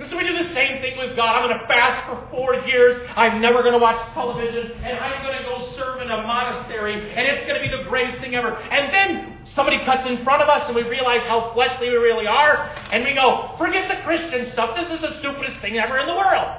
[0.00, 1.36] So we do the same thing with God.
[1.36, 2.96] I'm going to fast for four years.
[3.14, 4.72] I'm never going to watch television.
[4.80, 6.96] And I'm going to go serve in a monastery.
[6.96, 8.56] And it's going to be the greatest thing ever.
[8.56, 12.26] And then somebody cuts in front of us and we realize how fleshly we really
[12.26, 12.72] are.
[12.90, 14.74] And we go, forget the Christian stuff.
[14.74, 16.50] This is the stupidest thing ever in the world.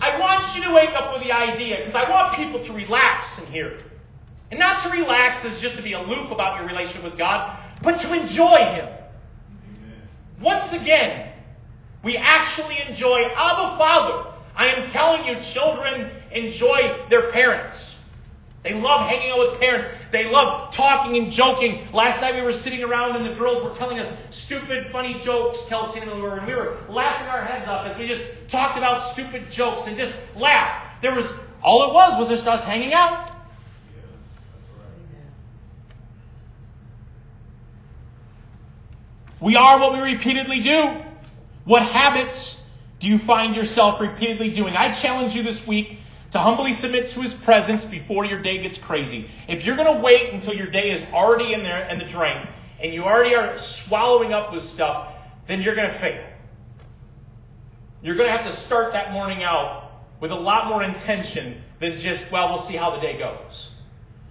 [0.00, 3.26] I want you to wake up with the idea because I want people to relax
[3.42, 3.82] in here.
[4.50, 7.98] And not to relax is just to be aloof about your relationship with God, but
[7.98, 8.97] to enjoy Him.
[10.40, 11.32] Once again,
[12.04, 14.30] we actually enjoy Abba Father.
[14.54, 17.94] I am telling you, children enjoy their parents.
[18.64, 20.04] They love hanging out with parents.
[20.10, 21.88] They love talking and joking.
[21.92, 24.12] Last night we were sitting around and the girls were telling us
[24.46, 27.98] stupid, funny jokes, Kelsey and we were, and we were laughing our heads off as
[27.98, 31.02] we just talked about stupid jokes and just laughed.
[31.02, 31.24] There was,
[31.62, 33.37] all it was was just us hanging out.
[39.40, 41.04] We are what we repeatedly do.
[41.64, 42.56] What habits
[43.00, 44.74] do you find yourself repeatedly doing?
[44.74, 45.98] I challenge you this week
[46.32, 49.28] to humbly submit to His presence before your day gets crazy.
[49.48, 52.48] If you're going to wait until your day is already in there and the drain
[52.82, 55.14] and you already are swallowing up with stuff,
[55.46, 56.24] then you're going to fail.
[58.02, 61.98] You're going to have to start that morning out with a lot more intention than
[61.98, 63.70] just, well, we'll see how the day goes.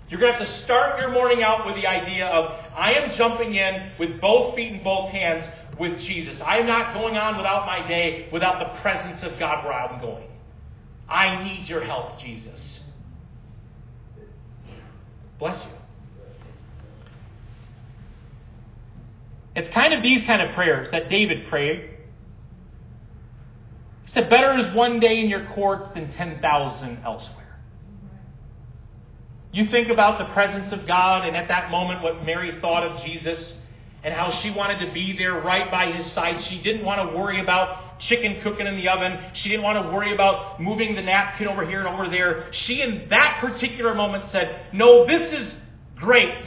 [0.09, 3.11] You're going to have to start your morning out with the idea of, I am
[3.17, 5.45] jumping in with both feet and both hands
[5.79, 6.39] with Jesus.
[6.43, 9.99] I am not going on without my day without the presence of God where I'm
[9.99, 10.27] going.
[11.09, 12.79] I need your help, Jesus.
[15.39, 15.71] Bless you.
[19.55, 21.89] It's kind of these kind of prayers that David prayed.
[24.05, 27.46] He said, Better is one day in your courts than 10,000 elsewhere.
[29.53, 33.03] You think about the presence of God, and at that moment, what Mary thought of
[33.03, 33.53] Jesus
[34.03, 36.41] and how she wanted to be there right by his side.
[36.49, 39.31] She didn't want to worry about chicken cooking in the oven.
[39.33, 42.49] She didn't want to worry about moving the napkin over here and over there.
[42.53, 45.55] She, in that particular moment, said, No, this is
[45.97, 46.45] great.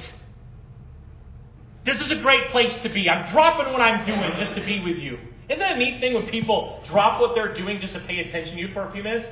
[1.84, 3.08] This is a great place to be.
[3.08, 5.18] I'm dropping what I'm doing just to be with you.
[5.48, 8.54] Isn't it a neat thing when people drop what they're doing just to pay attention
[8.54, 9.26] to you for a few minutes?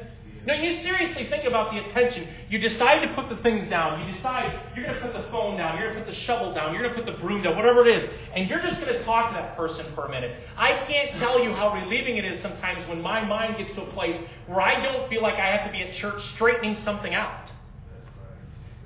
[0.49, 2.27] No, you seriously think about the attention.
[2.49, 4.01] You decide to put the things down.
[4.01, 5.77] You decide you're going to put the phone down.
[5.77, 6.73] You're going to put the shovel down.
[6.73, 8.09] You're going to put the broom down, whatever it is.
[8.35, 10.41] And you're just going to talk to that person for a minute.
[10.57, 13.93] I can't tell you how relieving it is sometimes when my mind gets to a
[13.93, 17.51] place where I don't feel like I have to be at church straightening something out.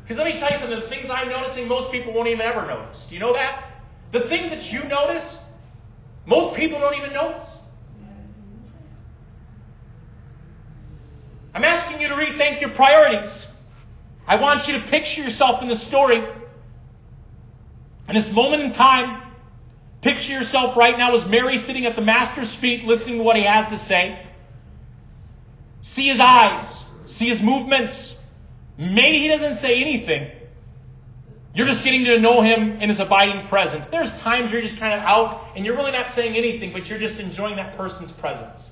[0.03, 2.67] Because let me tell you something, the things I'm noticing, most people won't even ever
[2.67, 3.07] notice.
[3.09, 3.71] Do you know that?
[4.13, 5.37] The things that you notice,
[6.27, 7.47] most people don't even notice.
[11.55, 13.47] I'm asking you to rethink your priorities.
[14.27, 16.23] I want you to picture yourself in the story.
[18.09, 19.33] In this moment in time,
[20.03, 23.45] picture yourself right now as Mary sitting at the Master's feet listening to what he
[23.45, 24.27] has to say.
[25.83, 28.15] See his eyes, see his movements.
[28.79, 30.31] Maybe he doesn't say anything.
[31.55, 33.85] You're just getting to know him in his abiding presence.
[33.91, 36.99] There's times you're just kind of out and you're really not saying anything, but you're
[36.99, 38.72] just enjoying that person's presence.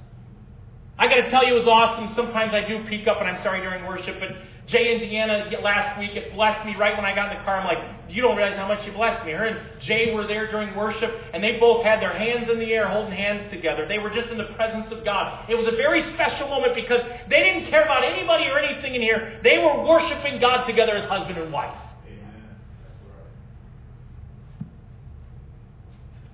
[1.01, 2.13] I got to tell you, it was awesome.
[2.15, 4.37] Sometimes I do peek up, and I'm sorry during worship, but
[4.69, 7.57] Jay and Deanna last week, it blessed me right when I got in the car.
[7.57, 7.81] I'm like,
[8.13, 9.33] you don't realize how much you blessed me.
[9.33, 12.69] Her and Jay were there during worship, and they both had their hands in the
[12.77, 13.89] air holding hands together.
[13.89, 15.49] They were just in the presence of God.
[15.49, 17.01] It was a very special moment because
[17.33, 19.41] they didn't care about anybody or anything in here.
[19.43, 21.81] They were worshiping God together as husband and wife.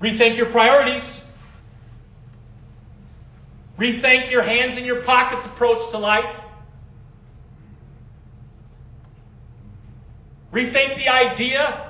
[0.03, 1.07] Rethink your priorities.
[3.79, 6.43] Rethink your hands in your pockets approach to life.
[10.53, 11.83] Rethink the idea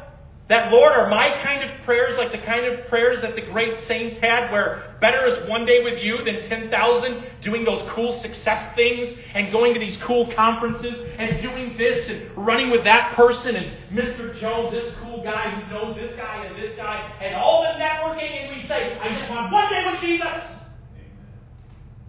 [0.49, 3.79] that, Lord, are my kind of prayers like the kind of prayers that the great
[3.87, 8.75] saints had, where better is one day with you than 10,000 doing those cool success
[8.77, 13.57] things and going to these cool conferences and doing this and running with that person
[13.57, 14.39] and Mr.
[14.41, 18.31] Jones, this cool guy who knows this guy and this guy, and all the networking,
[18.31, 20.43] and we say, I just want one day with Jesus.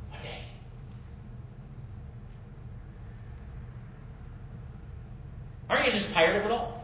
[0.10, 0.44] One day.
[5.70, 6.84] Aren't you just tired of it all?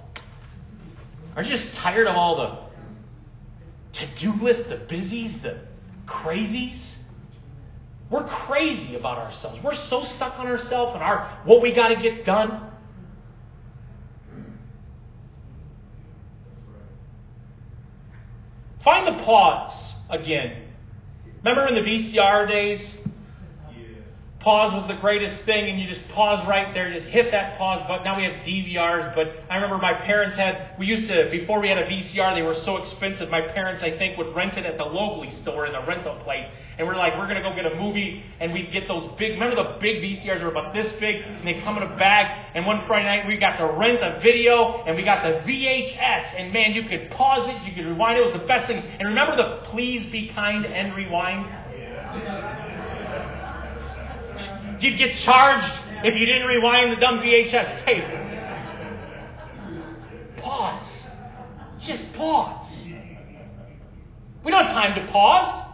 [1.35, 2.69] Aren't you just tired of all
[3.93, 5.61] the to do lists, the busies, the
[6.07, 6.93] crazies?
[8.11, 9.59] We're crazy about ourselves.
[9.63, 12.69] We're so stuck on ourselves and our what we got to get done.
[18.83, 20.67] Find the pause again.
[21.43, 22.85] Remember in the VCR days?
[24.43, 27.81] Pause was the greatest thing, and you just pause right there, just hit that pause
[27.87, 28.03] button.
[28.03, 31.69] Now we have DVRs, but I remember my parents had, we used to, before we
[31.69, 33.29] had a VCR, they were so expensive.
[33.29, 36.45] My parents, I think, would rent it at the locally store in the rental place.
[36.77, 39.39] And we're like, we're going to go get a movie, and we'd get those big,
[39.39, 42.51] remember the big VCRs were about this big, and they come in a bag.
[42.53, 46.35] And one Friday night, we got to rent a video, and we got the VHS,
[46.35, 48.83] and man, you could pause it, you could rewind it, it was the best thing.
[48.99, 52.72] And remember the please be kind and rewind?
[54.83, 58.03] You'd get charged if you didn't rewind the dumb VHS tape.
[60.43, 61.07] Pause.
[61.87, 62.85] Just pause.
[64.43, 65.69] We don't have time to pause.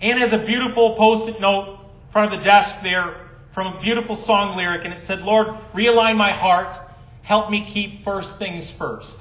[0.00, 3.80] Anne has a beautiful post it note in front of the desk there from a
[3.80, 6.92] beautiful song lyric, and it said, Lord, realign my heart.
[7.24, 9.16] Help me keep first things first.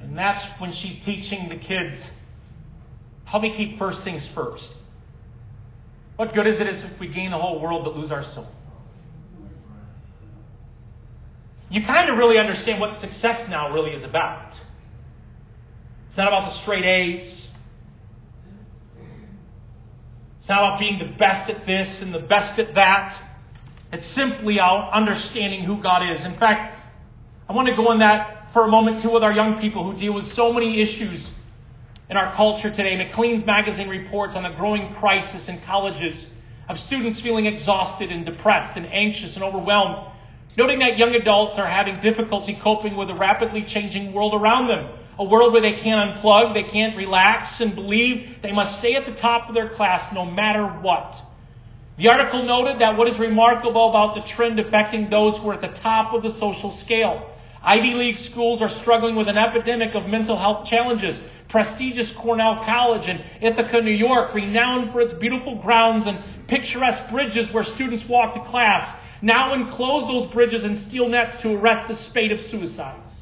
[0.00, 1.96] And that's when she's teaching the kids
[3.30, 4.68] Help me keep first things first.
[6.16, 8.48] What good is it if we gain the whole world but lose our soul?
[11.70, 14.54] You kind of really understand what success now really is about.
[16.08, 17.46] It's not about the straight A's.
[20.40, 23.16] It's not about being the best at this and the best at that.
[23.92, 26.24] It's simply about understanding who God is.
[26.24, 26.76] In fact,
[27.48, 29.96] I want to go on that for a moment too with our young people who
[29.96, 31.30] deal with so many issues
[32.10, 32.96] in our culture today.
[32.96, 36.26] Maclean's magazine reports on the growing crisis in colleges
[36.68, 40.12] of students feeling exhausted and depressed and anxious and overwhelmed,
[40.58, 44.90] noting that young adults are having difficulty coping with the rapidly changing world around them.
[45.18, 49.06] A world where they can't unplug, they can't relax, and believe they must stay at
[49.06, 51.14] the top of their class no matter what.
[51.98, 55.60] The article noted that what is remarkable about the trend affecting those who are at
[55.60, 57.30] the top of the social scale.
[57.62, 61.20] Ivy League schools are struggling with an epidemic of mental health challenges,
[61.50, 67.52] prestigious Cornell College in Ithaca, New York, renowned for its beautiful grounds and picturesque bridges
[67.52, 71.96] where students walk to class, now enclose those bridges in steel nets to arrest the
[72.08, 73.20] spate of suicides.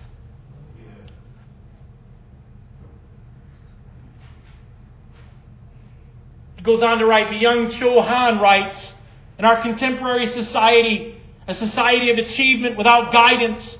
[6.56, 8.92] He goes on to write, Byung Chul Han writes,
[9.38, 13.76] in our contemporary society, a society of achievement without guidance,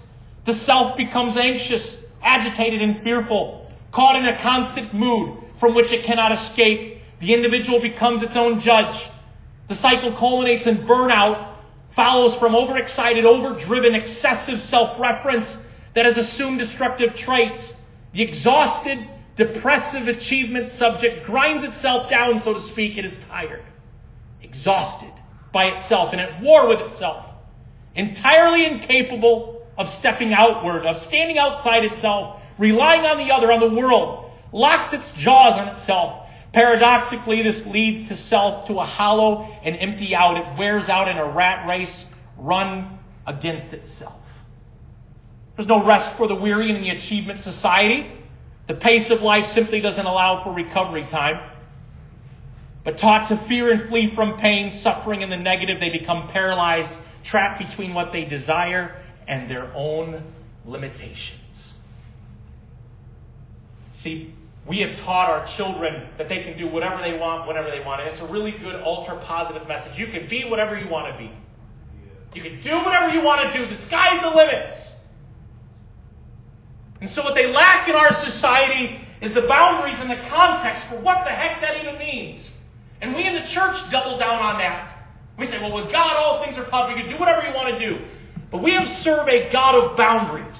[0.46, 3.67] the self becomes anxious, agitated, and fearful.
[3.92, 8.60] Caught in a constant mood from which it cannot escape, the individual becomes its own
[8.60, 8.94] judge.
[9.68, 11.56] The cycle culminates in burnout,
[11.96, 15.46] follows from overexcited, overdriven, excessive self-reference
[15.94, 17.72] that has assumed destructive traits.
[18.14, 18.98] The exhausted,
[19.36, 22.98] depressive achievement subject grinds itself down, so to speak.
[22.98, 23.64] It is tired.
[24.42, 25.12] exhausted
[25.52, 27.24] by itself and at war with itself,
[27.94, 33.74] entirely incapable of stepping outward, of standing outside itself, relying on the other, on the
[33.74, 36.26] world, locks its jaws on itself.
[36.52, 40.36] Paradoxically, this leads to self to a hollow and empty out.
[40.36, 42.04] It wears out in a rat race
[42.38, 44.22] run against itself.
[45.56, 48.12] There's no rest for the weary in the achievement society.
[48.68, 51.50] The pace of life simply doesn't allow for recovery time.
[52.84, 56.92] But taught to fear and flee from pain, suffering, and the negative, they become paralyzed,
[57.24, 60.22] trapped between what they desire and their own
[60.64, 61.37] limitations.
[64.02, 64.34] See,
[64.68, 68.02] we have taught our children that they can do whatever they want, whenever they want.
[68.02, 69.98] And it's a really good ultra positive message.
[69.98, 71.32] You can be whatever you want to be.
[72.34, 73.66] You can do whatever you want to do.
[73.66, 74.76] The sky's the limits.
[77.00, 81.00] And so what they lack in our society is the boundaries and the context for
[81.00, 82.48] what the heck that even means.
[83.00, 85.06] And we in the church double down on that.
[85.38, 86.98] We say, well, with God, all things are possible.
[86.98, 88.04] You can do whatever you want to do.
[88.50, 90.58] But we have served a God of boundaries.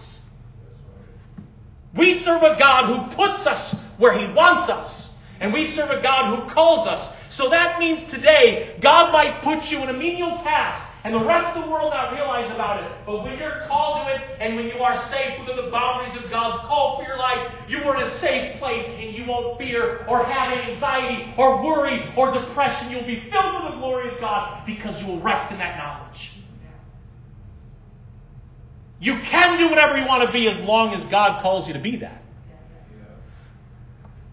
[1.99, 5.11] We serve a God who puts us where He wants us.
[5.41, 7.15] And we serve a God who calls us.
[7.31, 11.57] So that means today, God might put you in a menial task and the rest
[11.57, 12.91] of the world not realize about it.
[13.07, 16.29] But when you're called to it and when you are safe within the boundaries of
[16.29, 20.05] God's call for your life, you are in a safe place and you won't fear
[20.09, 22.91] or have anxiety or worry or depression.
[22.91, 26.31] You'll be filled with the glory of God because you will rest in that knowledge.
[29.01, 31.81] You can do whatever you want to be as long as God calls you to
[31.81, 32.23] be that.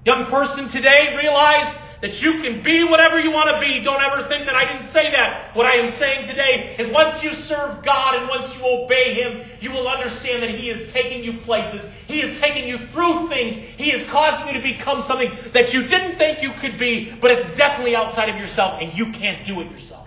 [0.05, 3.81] Young person today, realize that you can be whatever you want to be.
[3.83, 5.55] Don't ever think that I didn't say that.
[5.55, 9.41] What I am saying today is once you serve God and once you obey Him,
[9.61, 11.81] you will understand that He is taking you places.
[12.07, 13.57] He is taking you through things.
[13.77, 17.31] He is causing you to become something that you didn't think you could be, but
[17.31, 20.04] it's definitely outside of yourself and you can't do it yourself.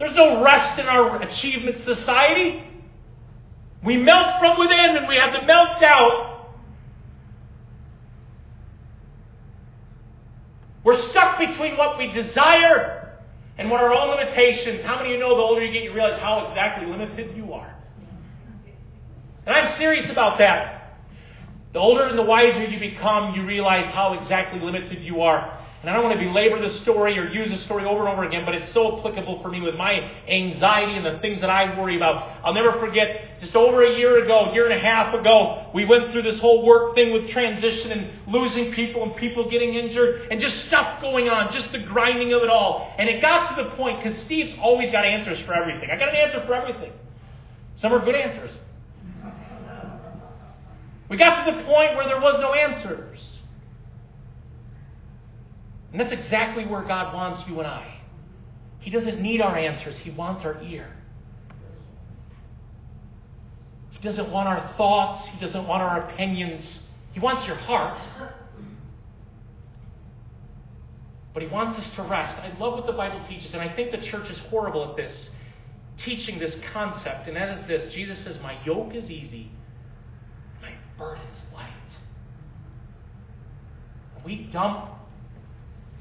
[0.00, 2.64] There's no rest in our achievement society.
[3.84, 6.30] We melt from within and we have to melt out
[10.84, 13.18] We're stuck between what we desire
[13.58, 14.82] and what our own limitations.
[14.82, 17.52] How many of you know the older you get, you realize how exactly limited you
[17.52, 17.76] are?
[19.46, 20.98] And I'm serious about that.
[21.72, 25.59] The older and the wiser you become, you realize how exactly limited you are.
[25.80, 28.24] And I don't want to belabor the story or use the story over and over
[28.24, 31.78] again, but it's so applicable for me with my anxiety and the things that I
[31.80, 32.44] worry about.
[32.44, 36.12] I'll never forget, just over a year ago, year and a half ago, we went
[36.12, 40.38] through this whole work thing with transition and losing people and people getting injured and
[40.38, 42.94] just stuff going on, just the grinding of it all.
[42.98, 45.88] And it got to the point, because Steve's always got answers for everything.
[45.90, 46.92] I got an answer for everything.
[47.76, 48.50] Some are good answers.
[51.08, 53.38] We got to the point where there was no answers.
[55.92, 58.00] And that's exactly where God wants you and I.
[58.80, 60.90] He doesn't need our answers, He wants our ear.
[63.90, 66.78] He doesn't want our thoughts, He doesn't want our opinions.
[67.12, 68.00] He wants your heart.
[71.34, 72.38] But He wants us to rest.
[72.38, 75.28] I love what the Bible teaches, and I think the church is horrible at this,
[76.02, 79.50] teaching this concept, and that is this Jesus says, My yoke is easy,
[80.62, 81.70] my burden is light.
[84.24, 84.99] We dump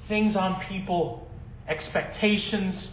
[0.10, 1.26] things on people,
[1.68, 2.90] expectations,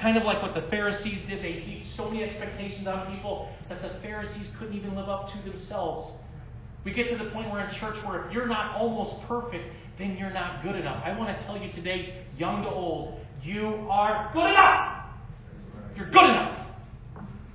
[0.00, 1.44] kind of like what the Pharisees did.
[1.44, 5.50] They heaped so many expectations on people that the Pharisees couldn't even live up to
[5.50, 6.10] themselves.
[6.84, 9.64] We get to the point where in church where if you're not almost perfect,
[9.98, 11.02] then you're not good enough.
[11.04, 15.04] I want to tell you today, young to old, you are good enough.
[15.94, 16.66] You're good enough.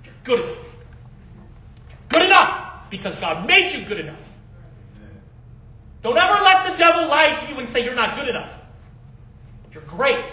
[0.03, 0.65] You're good enough.
[2.09, 4.19] Good enough because God made you good enough.
[6.03, 8.51] Don't ever let the devil lie to you and say you're not good enough.
[9.75, 10.31] You're great.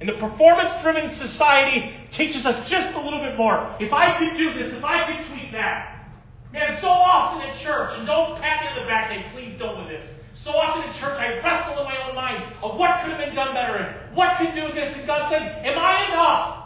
[0.00, 3.76] And the performance driven society teaches us just a little bit more.
[3.78, 6.08] If I could do this, if I could tweak that.
[6.50, 9.84] Man, so often at church, and don't pat me on the back, and please don't
[9.84, 10.02] do this.
[10.42, 13.34] So often at church, I wrestle in my own mind of what could have been
[13.34, 14.96] done better and what could do this.
[14.96, 16.64] And God said, Am I enough?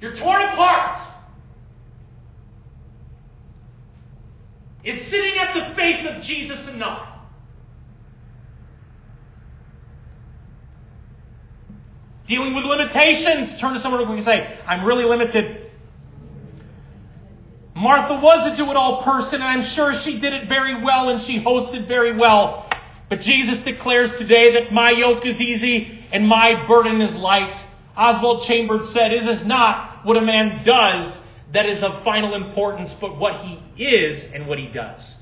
[0.00, 1.06] You're torn apart.
[4.84, 7.15] Is sitting at the face of Jesus enough?
[12.28, 13.60] Dealing with limitations.
[13.60, 15.70] Turn to someone who can say, I'm really limited.
[17.74, 21.10] Martha was a do it all person, and I'm sure she did it very well
[21.10, 22.68] and she hosted very well.
[23.08, 27.54] But Jesus declares today that my yoke is easy and my burden is light.
[27.96, 31.18] Oswald Chambers said, It is not what a man does
[31.52, 35.14] that is of final importance, but what he is and what he does.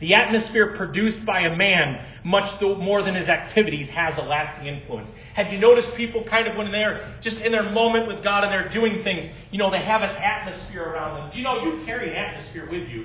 [0.00, 5.08] The atmosphere produced by a man, much more than his activities, has a lasting influence.
[5.34, 8.52] Have you noticed people kind of when they're just in their moment with God and
[8.52, 11.36] they're doing things, you know, they have an atmosphere around them.
[11.36, 13.04] You know you carry an atmosphere with you?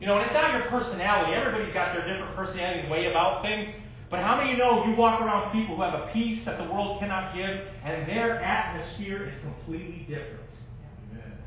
[0.00, 1.32] You know, and it's not your personality.
[1.32, 3.66] Everybody's got their different personality and way about things.
[4.10, 6.58] But how many of you know you walk around people who have a peace that
[6.58, 7.48] the world cannot give,
[7.84, 10.43] and their atmosphere is completely different?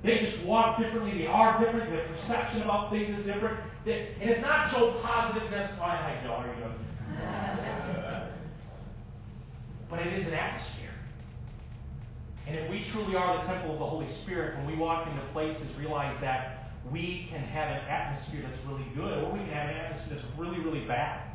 [0.03, 1.17] They just walk differently.
[1.17, 1.89] They are different.
[1.89, 3.59] Their perception about things is different.
[3.85, 5.71] And it's not so positiveness.
[5.75, 6.29] Oh, hi, Joe.
[6.29, 6.53] How are you
[9.89, 10.93] but it is an atmosphere.
[12.47, 15.21] And if we truly are the temple of the Holy Spirit, when we walk into
[15.33, 19.69] places, realize that we can have an atmosphere that's really good, or we can have
[19.69, 21.26] an atmosphere that's really, really bad.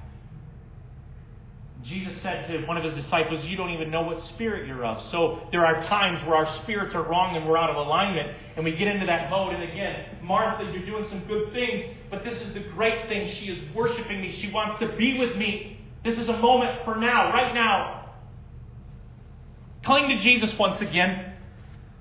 [1.84, 5.02] Jesus said to one of his disciples, You don't even know what spirit you're of.
[5.10, 8.64] So there are times where our spirits are wrong and we're out of alignment, and
[8.64, 9.54] we get into that mode.
[9.54, 13.34] And again, Martha, you're doing some good things, but this is the great thing.
[13.40, 14.38] She is worshiping me.
[14.40, 15.80] She wants to be with me.
[16.04, 18.14] This is a moment for now, right now.
[19.84, 21.32] Cling to Jesus once again.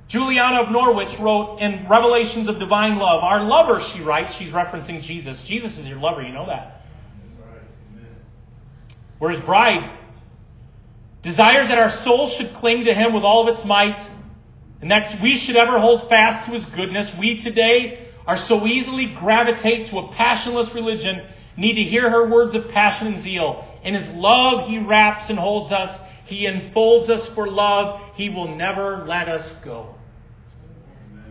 [0.09, 5.01] Juliana of Norwich wrote in Revelations of Divine Love, Our lover, she writes, she's referencing
[5.01, 5.41] Jesus.
[5.47, 6.70] Jesus is your lover, you know that.
[9.21, 9.99] We're his bride.
[11.23, 14.09] Desires that our soul should cling to him with all of its might,
[14.81, 17.11] and that we should ever hold fast to his goodness.
[17.19, 21.21] We today are so easily gravitate to a passionless religion,
[21.55, 23.63] need to hear her words of passion and zeal.
[23.83, 25.95] In his love, he wraps and holds us.
[26.25, 28.01] He enfolds us for love.
[28.15, 29.93] He will never let us go.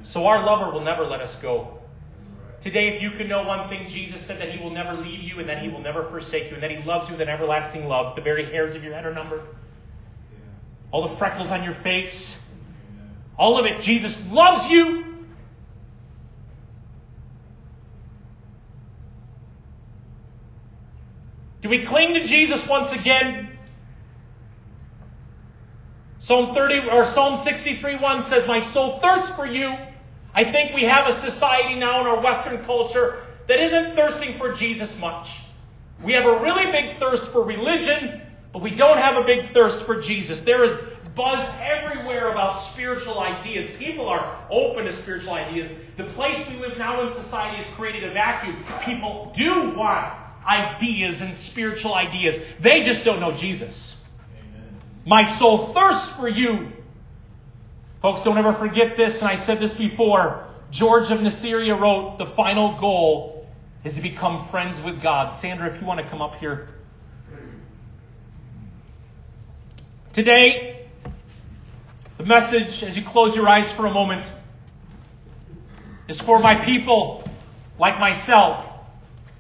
[0.04, 1.79] So our lover will never let us go.
[2.62, 5.38] Today, if you can know one thing, Jesus said that He will never leave you
[5.40, 7.86] and that He will never forsake you and that He loves you with an everlasting
[7.86, 8.16] love.
[8.16, 9.42] The very hairs of your head are numbered.
[10.90, 12.36] All the freckles on your face.
[13.38, 13.80] All of it.
[13.82, 15.04] Jesus loves you.
[21.62, 23.58] Do we cling to Jesus once again?
[26.20, 29.72] Psalm 30 or Psalm 63 1 says, My soul thirsts for you.
[30.34, 34.54] I think we have a society now in our Western culture that isn't thirsting for
[34.54, 35.26] Jesus much.
[36.04, 38.22] We have a really big thirst for religion,
[38.52, 40.40] but we don't have a big thirst for Jesus.
[40.44, 40.78] There is
[41.16, 43.76] buzz everywhere about spiritual ideas.
[43.78, 45.70] People are open to spiritual ideas.
[45.98, 48.64] The place we live now in society has created a vacuum.
[48.84, 50.14] People do want
[50.46, 52.36] ideas and spiritual ideas.
[52.62, 53.96] They just don't know Jesus.
[54.32, 54.80] Amen.
[55.06, 56.72] My soul thirsts for you,
[58.02, 60.46] Folks, don't ever forget this, and I said this before.
[60.72, 63.46] George of Nicaea wrote, The final goal
[63.84, 65.38] is to become friends with God.
[65.42, 66.68] Sandra, if you want to come up here.
[70.14, 70.88] Today,
[72.16, 74.26] the message, as you close your eyes for a moment,
[76.08, 77.28] is for my people
[77.78, 78.66] like myself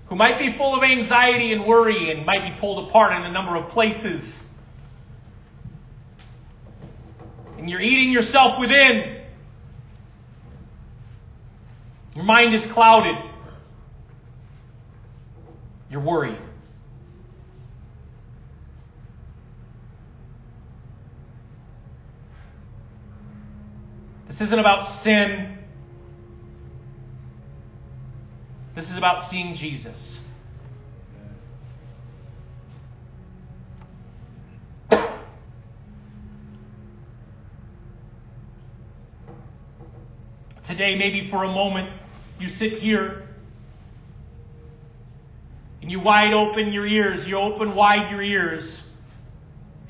[0.08, 3.32] who might be full of anxiety and worry and might be pulled apart in a
[3.32, 4.22] number of places
[7.60, 9.20] and you're eating yourself within.
[12.14, 13.16] Your mind is clouded.
[15.90, 16.38] You're worried.
[24.28, 25.58] This isn't about sin.
[28.74, 30.16] This is about seeing Jesus.
[40.80, 41.90] Today, maybe for a moment,
[42.38, 43.28] you sit here
[45.82, 48.80] and you wide open your ears, you open wide your ears,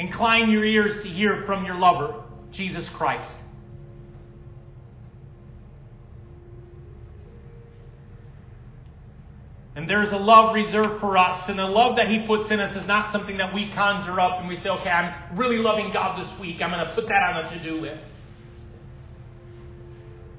[0.01, 3.31] incline your ears to hear from your lover, Jesus Christ.
[9.77, 12.75] And there's a love reserved for us, and the love that He puts in us
[12.75, 16.21] is not something that we conjure up and we say, okay, I'm really loving God
[16.21, 16.61] this week.
[16.61, 18.10] I'm going to put that on a to do list.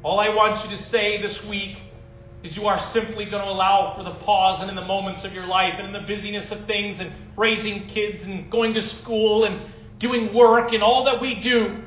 [0.04, 1.78] All I want you to say this week
[2.44, 5.32] is you are simply going to allow for the pause and in the moments of
[5.32, 9.46] your life and in the busyness of things and raising kids and going to school
[9.46, 11.84] and doing work and all that we do.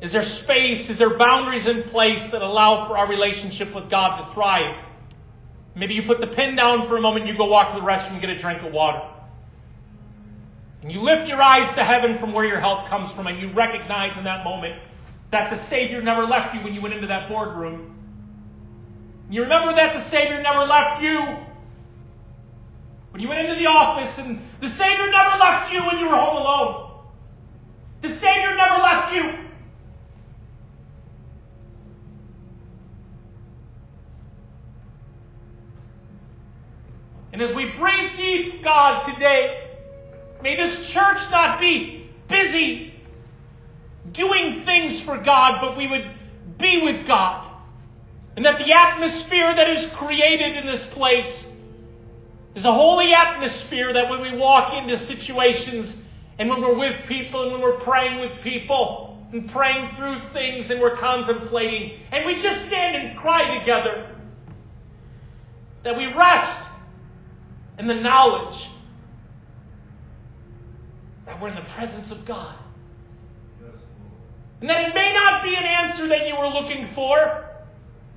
[0.00, 0.88] Is there space?
[0.88, 4.82] Is there boundaries in place that allow for our relationship with God to thrive?
[5.76, 8.12] Maybe you put the pen down for a moment, you go walk to the restroom
[8.12, 9.02] and get a drink of water.
[10.80, 13.52] And you lift your eyes to heaven from where your help comes from, and you
[13.52, 14.80] recognize in that moment
[15.32, 17.96] that the Savior never left you when you went into that boardroom.
[19.30, 21.20] You remember that the Savior never left you
[23.12, 26.16] when you went into the office, and the Savior never left you when you were
[26.16, 26.90] home alone.
[28.02, 29.22] The Savior never left you.
[37.32, 39.68] And as we breathe deep, God, today,
[40.42, 42.89] may this church not be busy
[44.12, 46.10] doing things for God, but we would
[46.58, 47.46] be with God.
[48.36, 51.46] And that the atmosphere that is created in this place
[52.54, 55.94] is a holy atmosphere that when we walk into situations
[56.38, 60.70] and when we're with people and when we're praying with people and praying through things
[60.70, 64.16] and we're contemplating and we just stand and cry together,
[65.84, 66.68] that we rest
[67.78, 68.68] in the knowledge
[71.26, 72.56] that we're in the presence of God.
[74.60, 77.46] And that it may not be an answer that you were looking for.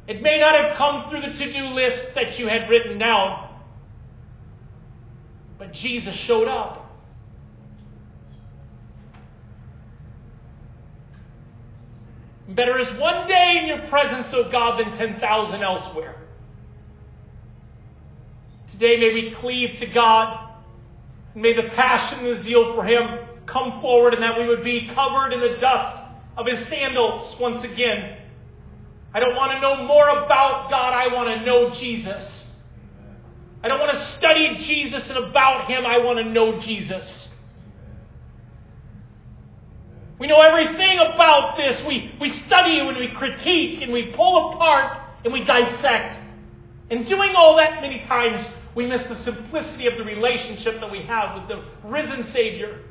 [0.08, 3.50] It may not have come through the to do list that you had written down.
[5.58, 6.82] But Jesus showed up.
[12.50, 16.16] Better is one day in your presence, O God, than 10,000 elsewhere.
[18.74, 20.50] Today, may we cleave to God.
[21.36, 24.92] May the passion and the zeal for Him come forward and that we would be
[24.94, 26.03] covered in the dust
[26.38, 28.18] of His sandals once again.
[29.14, 30.94] I don't want to know more about God.
[30.94, 32.46] I want to know Jesus.
[33.64, 35.86] I don't want to study Jesus and about Him.
[35.86, 37.28] I want to know Jesus.
[40.20, 41.82] We know everything about this.
[41.88, 46.20] We, we study and we critique and we pull apart and we dissect.
[46.90, 51.04] And doing all that many times, we miss the simplicity of the relationship that we
[51.04, 52.82] have with the risen Savior.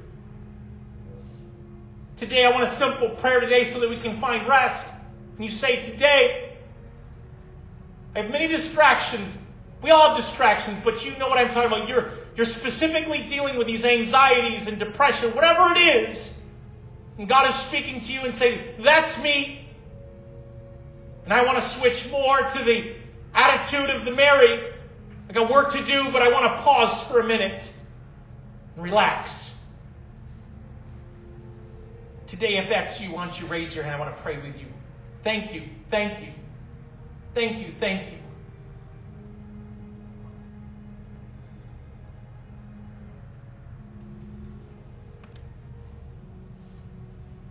[2.23, 4.87] Today, I want a simple prayer today so that we can find rest.
[5.35, 6.57] And you say, Today,
[8.15, 9.37] I have many distractions.
[9.83, 11.89] We all have distractions, but you know what I'm talking about.
[11.89, 16.31] You're, you're specifically dealing with these anxieties and depression, whatever it is.
[17.19, 19.67] And God is speaking to you and saying, That's me.
[21.25, 22.99] And I want to switch more to the
[23.35, 24.71] attitude of the Mary.
[25.29, 27.69] I got work to do, but I want to pause for a minute
[28.77, 29.52] and relax.
[32.33, 33.95] Today, if that's you, why don't you raise your hand?
[33.95, 34.67] I want to pray with you.
[35.23, 36.33] Thank you, thank you,
[37.35, 38.19] thank you, thank you.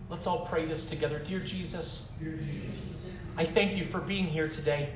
[0.10, 1.24] Let's all pray this together.
[1.28, 2.82] Dear Jesus, Dear Jesus
[3.38, 4.96] I thank you for being here today.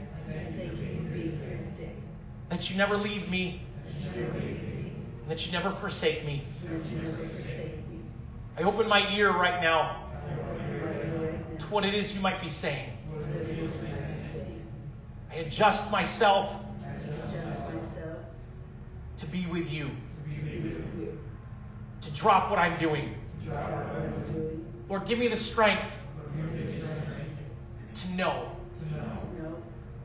[2.50, 3.62] That you never leave me.
[5.30, 6.44] That you never forsake me.
[8.58, 10.02] I open my ear right now
[11.60, 12.92] to what it is you might be saying.
[15.32, 16.62] I adjust myself
[19.20, 19.90] to be with you.
[22.04, 23.16] To drop what I'm doing
[24.90, 25.92] Lord, give me the strength
[28.02, 28.52] to know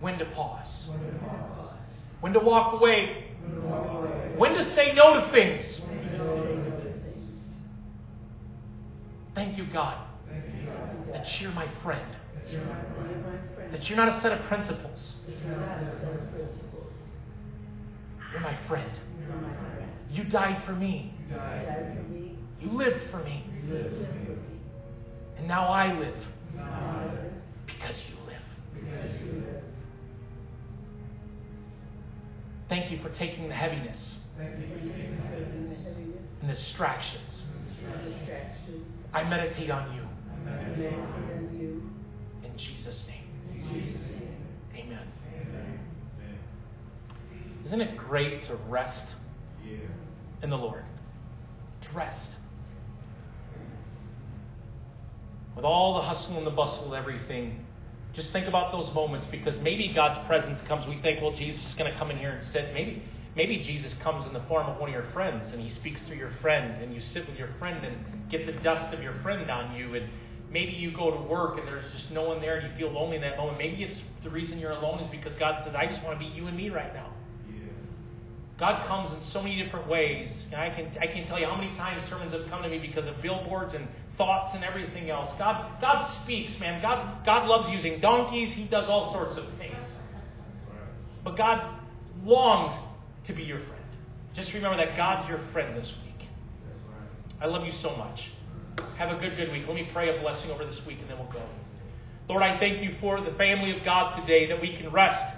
[0.00, 0.86] when to pause,
[2.20, 3.32] when to walk away,
[4.36, 5.80] when to say no to things.
[9.34, 10.06] Thank you, God,
[11.12, 12.16] that you're my friend,
[13.72, 15.14] that you're not a set of principles.
[18.32, 18.90] You're my friend.
[20.10, 21.12] You died for me.
[22.60, 23.44] You lived for me.
[25.38, 26.16] And now I live.
[27.66, 28.42] Because you live.
[32.68, 35.72] Thank you for taking the heaviness and
[36.42, 37.42] the distractions.
[39.12, 40.02] I meditate on you.
[42.44, 43.24] In Jesus' name.
[44.74, 45.08] Amen.
[47.66, 49.14] Isn't it great to rest
[50.42, 50.84] in the Lord?
[51.82, 52.30] To rest.
[55.60, 57.62] with all the hustle and the bustle everything,
[58.14, 60.86] just think about those moments because maybe God's presence comes.
[60.88, 62.72] We think, well, Jesus is going to come in here and sit.
[62.72, 63.02] Maybe,
[63.40, 66.18] maybe Jesus comes in the form of one of your friends and he speaks through
[66.18, 69.50] your friend and you sit with your friend and get the dust of your friend
[69.50, 69.94] on you.
[69.94, 70.10] And
[70.50, 73.16] maybe you go to work and there's just no one there and you feel lonely
[73.16, 73.56] in that moment.
[73.56, 76.30] Maybe it's the reason you're alone is because God says, I just want to be
[76.30, 77.14] you and me right now.
[78.58, 80.28] God comes in so many different ways.
[80.52, 82.78] And I can I can tell you how many times sermons have come to me
[82.78, 83.88] because of billboards and
[84.18, 85.30] thoughts and everything else.
[85.38, 86.82] God God speaks, man.
[86.82, 88.52] God God loves using donkeys.
[88.52, 89.82] He does all sorts of things.
[91.24, 91.80] But God
[92.22, 92.89] longs
[93.30, 93.84] to be your friend.
[94.34, 96.28] Just remember that God's your friend this week.
[97.40, 98.28] I love you so much.
[98.98, 99.64] Have a good, good week.
[99.66, 101.42] Let me pray a blessing over this week and then we'll go.
[102.28, 105.36] Lord, I thank you for the family of God today that we can rest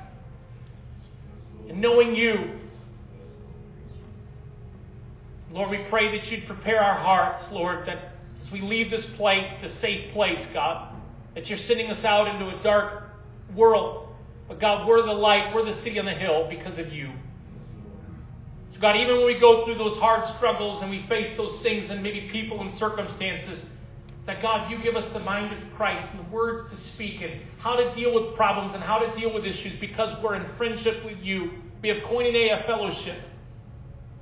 [1.69, 2.59] in knowing you
[5.53, 9.47] Lord, we pray that you'd prepare our hearts, Lord, that as we leave this place,
[9.61, 10.97] the safe place, God,
[11.35, 13.05] that you're sending us out into a dark
[13.55, 14.09] world.
[14.49, 17.13] But God, we're the light, we're the city on the hill because of you.
[18.83, 22.03] God, even when we go through those hard struggles and we face those things and
[22.03, 23.65] maybe people and circumstances,
[24.27, 27.43] that God, you give us the mind of Christ and the words to speak and
[27.59, 31.05] how to deal with problems and how to deal with issues because we're in friendship
[31.05, 31.53] with you.
[31.81, 33.23] We have koinonia fellowship.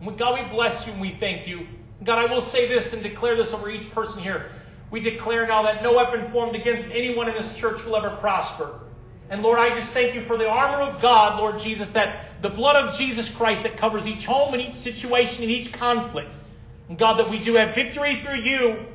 [0.01, 1.67] And God, we bless you and we thank you.
[2.05, 4.53] God, I will say this and declare this over each person here.
[4.91, 8.81] We declare now that no weapon formed against anyone in this church will ever prosper.
[9.31, 12.51] And Lord, I just thank you for the armor of God, Lord Jesus, that the
[12.51, 16.35] blood of Jesus Christ that covers each home and each situation and each conflict.
[16.89, 18.87] And God, that we do have victory through you,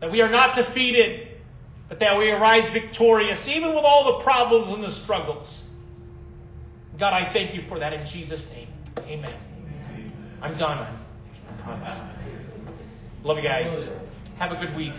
[0.00, 1.28] that we are not defeated,
[1.90, 5.62] but that we arise victorious, even with all the problems and the struggles.
[6.98, 8.68] God, I thank you for that in Jesus' name.
[8.98, 9.36] Amen.
[10.40, 10.78] I'm done.
[11.64, 12.12] I
[13.22, 13.88] Love you guys.
[14.38, 14.94] Have a good week.